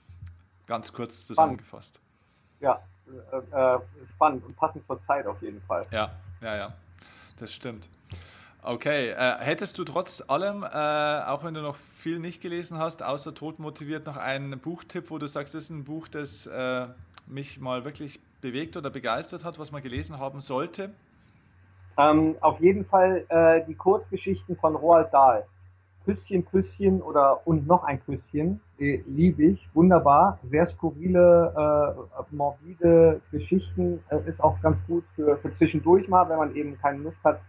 [0.66, 2.02] Ganz kurz zusammengefasst.
[2.60, 2.82] Ja,
[3.32, 3.80] äh, äh,
[4.16, 5.86] spannend und passend zur Zeit auf jeden Fall.
[5.92, 6.74] Ja, ja, ja,
[7.40, 7.88] das stimmt.
[8.70, 13.02] Okay, äh, hättest du trotz allem, äh, auch wenn du noch viel nicht gelesen hast,
[13.02, 16.88] außer Tod motiviert, noch einen Buchtipp, wo du sagst, das ist ein Buch, das äh,
[17.28, 20.90] mich mal wirklich bewegt oder begeistert hat, was man gelesen haben sollte?
[21.98, 25.46] Ähm, auf jeden Fall äh, die Kurzgeschichten von Roald Dahl.
[26.04, 33.22] Küsschen, Küsschen oder und noch ein Küsschen, äh, liebe ich, wunderbar, sehr skurrile, äh, morbide
[33.32, 37.18] Geschichten, äh, ist auch ganz gut für, für zwischendurch mal, wenn man eben keine Lust
[37.24, 37.40] hat,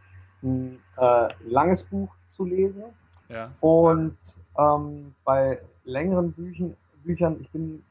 [0.42, 2.84] ein äh, langes Buch zu lesen.
[3.28, 3.50] Ja.
[3.60, 4.16] Und
[4.58, 7.82] ähm, bei längeren Büchern, Büchern, ich bin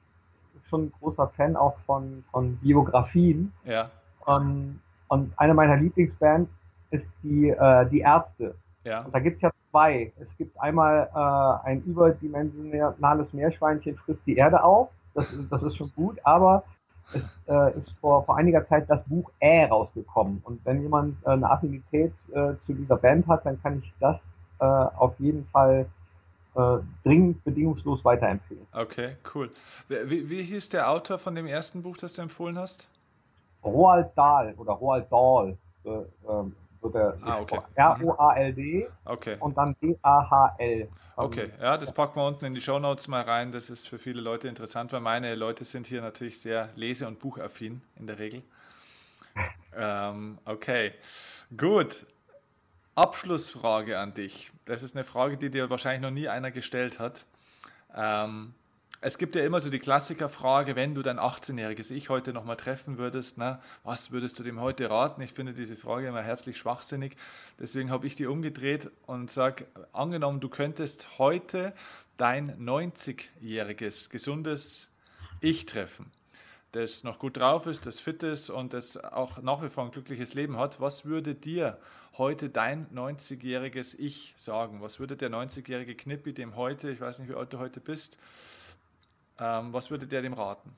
[0.70, 3.52] schon ein großer Fan auch von, von Biografien.
[3.64, 3.86] Ja.
[4.26, 6.52] Um, und eine meiner Lieblingsbands
[6.92, 8.56] ist die, äh, die Ärzte.
[8.84, 9.04] Ja.
[9.04, 10.12] Und da gibt es ja zwei.
[10.20, 14.90] Es gibt einmal äh, ein überdimensionales Meerschweinchen frisst die Erde auf.
[15.14, 16.64] Das, das ist schon gut, aber
[17.14, 20.42] es äh, ist vor, vor einiger Zeit das Buch Ä rausgekommen.
[20.44, 24.18] Und wenn jemand äh, eine Affinität äh, zu dieser Band hat, dann kann ich das
[24.60, 25.86] äh, auf jeden Fall
[26.56, 28.66] äh, dringend bedingungslos weiterempfehlen.
[28.74, 29.50] Okay, cool.
[29.88, 32.90] Wie, wie hieß der Autor von dem ersten Buch, das du empfohlen hast?
[33.64, 35.58] Roald Dahl oder Roald Dahl.
[35.86, 35.90] Äh,
[36.30, 37.60] ähm, so der ah, okay.
[37.76, 39.38] R-O-A-L-D okay.
[39.40, 40.88] und dann D-A-H-L.
[41.20, 43.52] Okay, ja, das packen wir unten in die Show Notes mal rein.
[43.52, 47.18] Das ist für viele Leute interessant, weil meine Leute sind hier natürlich sehr lese- und
[47.18, 48.44] buchaffin in der Regel.
[49.76, 50.94] ähm, okay,
[51.58, 52.06] gut.
[52.94, 54.52] Abschlussfrage an dich.
[54.66, 57.26] Das ist eine Frage, die dir wahrscheinlich noch nie einer gestellt hat.
[57.96, 58.54] Ähm,
[59.00, 62.98] es gibt ja immer so die Klassikerfrage, wenn du dein 18-jähriges Ich heute nochmal treffen
[62.98, 65.22] würdest, na, was würdest du dem heute raten?
[65.22, 67.16] Ich finde diese Frage immer herzlich schwachsinnig.
[67.60, 71.74] Deswegen habe ich die umgedreht und sage, angenommen, du könntest heute
[72.18, 74.90] dein 90-jähriges, gesundes
[75.42, 76.12] Ich treffen,
[76.72, 79.92] das noch gut drauf ist, das fit ist und das auch nach wie vor ein
[79.92, 81.78] glückliches Leben hat, was würde dir
[82.18, 84.82] heute dein 90-jähriges Ich sagen?
[84.82, 88.18] Was würde der 90-jährige Knippi dem heute, ich weiß nicht, wie alt du heute bist,
[89.40, 90.74] ähm, was würde der dem raten?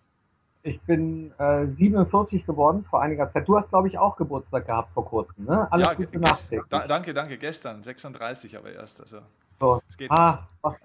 [0.61, 3.47] Ich bin äh, 47 geworden vor einiger Zeit.
[3.47, 5.45] Du hast, glaube ich, auch Geburtstag gehabt vor kurzem.
[5.45, 5.71] Ne?
[5.71, 6.67] Alles ja, Gute Nachträglich.
[6.69, 7.37] Da, danke, danke.
[7.37, 8.99] Gestern, 36 aber erst.
[8.99, 9.19] Also,
[9.59, 9.79] so.
[10.09, 10.75] ah, was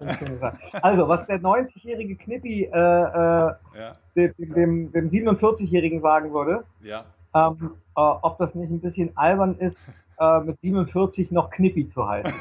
[0.81, 3.93] also, was der 90-jährige Knippi äh, äh, ja.
[4.15, 7.05] dem, dem, dem 47-jährigen sagen würde, ja.
[7.35, 9.77] ähm, äh, ob das nicht ein bisschen albern ist,
[10.21, 12.33] äh, mit 47 noch Knippi zu halten.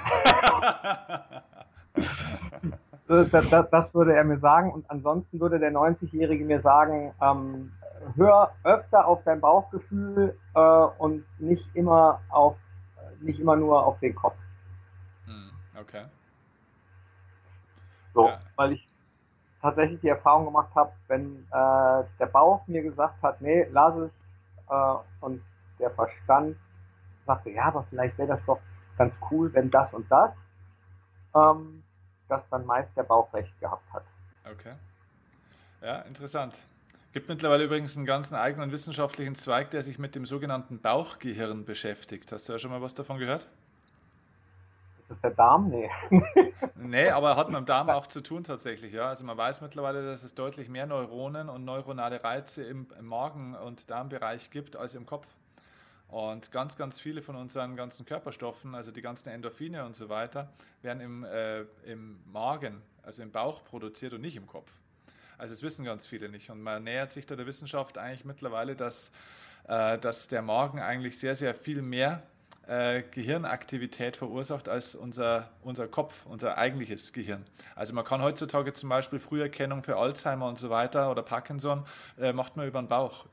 [3.13, 4.71] das, das, das, würde er mir sagen.
[4.71, 7.71] Und ansonsten würde der 90-Jährige mir sagen, ähm,
[8.15, 12.55] hör öfter auf dein Bauchgefühl äh, und nicht immer auf,
[13.21, 14.35] nicht immer nur auf den Kopf.
[15.25, 16.05] Hm, okay.
[18.13, 18.39] So, ja.
[18.55, 18.87] weil ich
[19.61, 24.11] tatsächlich die Erfahrung gemacht habe, wenn äh, der Bauch mir gesagt hat, nee, lass es,
[24.69, 25.41] äh, und
[25.79, 26.57] der Verstand
[27.25, 28.59] sagte, ja, aber vielleicht wäre das doch
[28.97, 30.31] ganz cool, wenn das und das,
[31.35, 31.83] ähm,
[32.29, 34.03] dass dann meist der Bauch recht gehabt hat.
[34.49, 34.73] Okay.
[35.81, 36.63] Ja, interessant.
[37.13, 42.31] Gibt mittlerweile übrigens einen ganzen eigenen wissenschaftlichen Zweig, der sich mit dem sogenannten Bauchgehirn beschäftigt.
[42.31, 43.47] Hast du ja schon mal was davon gehört?
[44.97, 45.69] Ist das der Darm?
[45.69, 45.91] Nee.
[46.75, 48.93] nee, aber hat mit dem Darm auch zu tun tatsächlich.
[48.93, 49.09] Ja.
[49.09, 53.53] Also man weiß mittlerweile, dass es deutlich mehr Neuronen und neuronale Reize im, im Magen-
[53.55, 55.27] und Darmbereich gibt als im Kopf.
[56.07, 60.53] Und ganz, ganz viele von unseren ganzen Körperstoffen, also die ganzen Endorphine und so weiter,
[60.81, 64.71] werden im, äh, im Magen, also im Bauch produziert und nicht im Kopf.
[65.37, 66.49] Also das wissen ganz viele nicht.
[66.49, 69.11] Und man nähert sich da der Wissenschaft eigentlich mittlerweile, dass,
[69.67, 72.23] äh, dass der Magen eigentlich sehr, sehr viel mehr
[72.67, 77.45] äh, Gehirnaktivität verursacht als unser, unser Kopf, unser eigentliches Gehirn.
[77.75, 81.85] Also man kann heutzutage zum Beispiel Früherkennung für Alzheimer und so weiter oder Parkinson,
[82.17, 83.25] äh, macht man über den Bauch,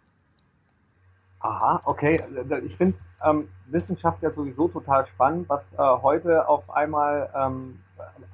[1.41, 2.23] Aha, okay.
[2.65, 5.49] Ich finde ähm, Wissenschaft ja sowieso total spannend.
[5.49, 7.81] Was äh, heute auf einmal ähm,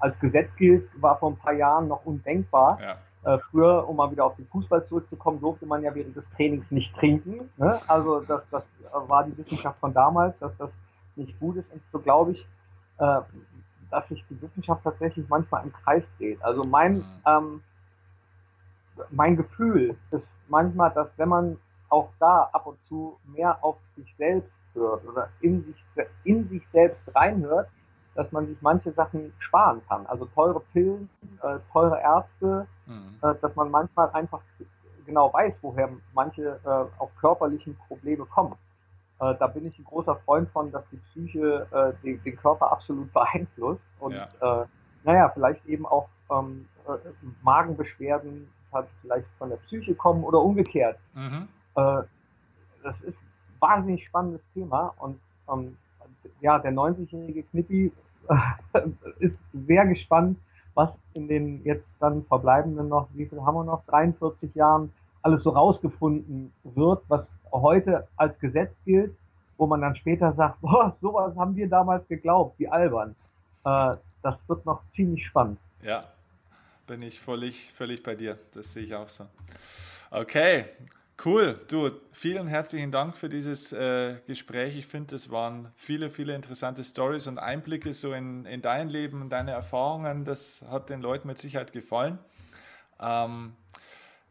[0.00, 2.78] als Gesetz gilt, war vor ein paar Jahren noch undenkbar.
[2.80, 3.34] Ja.
[3.34, 6.70] Äh, früher, um mal wieder auf den Fußball zurückzukommen, durfte man ja während des Trainings
[6.70, 7.50] nicht trinken.
[7.56, 7.78] Ne?
[7.88, 10.70] Also das, das war die Wissenschaft von damals, dass das
[11.16, 11.70] nicht gut ist.
[11.72, 12.46] Und so glaube ich,
[12.98, 13.20] äh,
[13.90, 16.42] dass sich die Wissenschaft tatsächlich manchmal im Kreis dreht.
[16.42, 17.04] Also mein, mhm.
[17.26, 17.62] ähm,
[19.10, 21.56] mein Gefühl ist manchmal, dass wenn man
[21.88, 26.62] auch da ab und zu mehr auf sich selbst hört oder in sich, in sich
[26.72, 27.68] selbst reinhört,
[28.14, 30.06] dass man sich manche Sachen sparen kann.
[30.06, 31.08] Also teure Pillen,
[31.42, 33.16] äh, teure Ärzte, mhm.
[33.22, 34.40] äh, dass man manchmal einfach
[35.04, 38.54] genau weiß, woher manche äh, auf körperlichen Probleme kommen.
[39.20, 42.72] Äh, da bin ich ein großer Freund von, dass die Psyche äh, den, den, Körper
[42.72, 44.62] absolut beeinflusst und ja.
[44.62, 44.66] Äh,
[45.04, 46.66] naja, vielleicht eben auch ähm,
[47.42, 50.98] Magenbeschwerden halt vielleicht von der Psyche kommen oder umgekehrt.
[51.14, 51.48] Mhm.
[51.76, 52.02] Äh,
[52.82, 55.18] das ist ein wahnsinnig spannendes Thema und
[55.52, 55.76] ähm,
[56.40, 57.92] ja, der 90-jährige Knippi
[58.28, 58.80] äh,
[59.18, 60.38] ist sehr gespannt,
[60.74, 65.42] was in den jetzt dann verbleibenden noch, wie viel haben wir noch, 43 Jahren alles
[65.42, 69.16] so rausgefunden wird, was heute als Gesetz gilt,
[69.56, 73.16] wo man dann später sagt, boah, sowas haben wir damals geglaubt, wie albern.
[73.64, 75.58] Äh, das wird noch ziemlich spannend.
[75.82, 76.02] Ja,
[76.86, 78.38] bin ich völlig, völlig bei dir.
[78.52, 79.26] Das sehe ich auch so.
[80.10, 80.66] Okay,
[81.24, 81.60] cool.
[81.68, 84.76] Du, vielen herzlichen Dank für dieses äh, Gespräch.
[84.76, 89.22] Ich finde, es waren viele, viele interessante Stories und Einblicke so in, in dein Leben
[89.22, 90.24] und deine Erfahrungen.
[90.24, 92.18] Das hat den Leuten mit Sicherheit gefallen.
[93.00, 93.54] Ähm,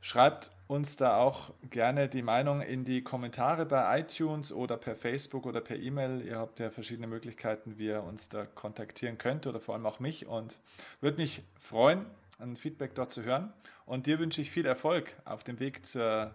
[0.02, 5.46] schreibt uns da auch gerne die Meinung in die Kommentare bei iTunes oder per Facebook
[5.46, 6.22] oder per E-Mail.
[6.26, 10.00] Ihr habt ja verschiedene Möglichkeiten, wie ihr uns da kontaktieren könnt oder vor allem auch
[10.00, 10.60] mich und
[11.02, 12.06] würde mich freuen,
[12.40, 13.54] ein Feedback dort zu hören.
[13.86, 16.34] Und dir wünsche ich viel Erfolg auf dem Weg zur,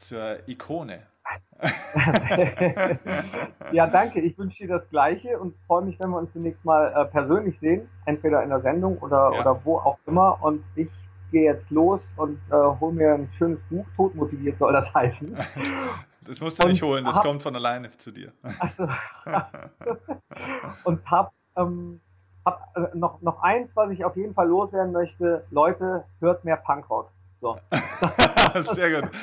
[0.00, 1.02] zur Ikone.
[3.72, 4.20] ja, danke.
[4.20, 7.56] Ich wünsche dir das Gleiche und freue mich, wenn wir uns demnächst mal äh, persönlich
[7.60, 9.40] sehen, entweder in der Sendung oder, ja.
[9.40, 10.42] oder wo auch immer.
[10.42, 10.88] Und ich
[11.30, 13.86] gehe jetzt los und äh, hole mir ein schönes Buch.
[13.96, 15.36] Todmotiviert soll das heißen.
[16.22, 18.32] Das musst du und nicht holen, das hab, kommt von alleine zu dir.
[18.60, 18.84] Also,
[20.84, 21.98] und habe ähm,
[22.44, 25.44] hab, äh, noch, noch eins, was ich auf jeden Fall loswerden möchte.
[25.50, 27.10] Leute, hört mehr Punkrock.
[27.40, 27.56] So.
[28.74, 29.10] Sehr gut.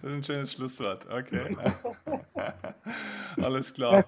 [0.00, 1.06] Das ist ein schönes Schlusswort.
[1.10, 1.56] Okay.
[3.42, 4.04] Alles klar.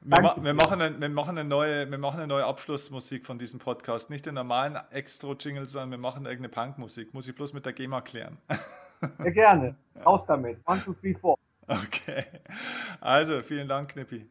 [0.00, 3.60] Wir, wir, machen eine, wir, machen eine neue, wir machen eine neue Abschlussmusik von diesem
[3.60, 4.10] Podcast.
[4.10, 7.14] Nicht den normalen Extra-Jingle, sondern wir machen irgendeine Punkmusik.
[7.14, 8.38] Muss ich bloß mit der GEMA klären.
[9.18, 9.76] Ja, gerne.
[10.04, 10.58] Raus damit.
[10.66, 11.38] One, two, three, four.
[11.68, 12.24] Okay.
[13.00, 14.26] Also, vielen Dank, Knippi.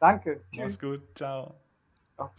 [0.00, 0.42] Danke.
[0.52, 1.00] Mach's gut.
[1.14, 1.54] Ciao.
[2.16, 2.30] Ciao.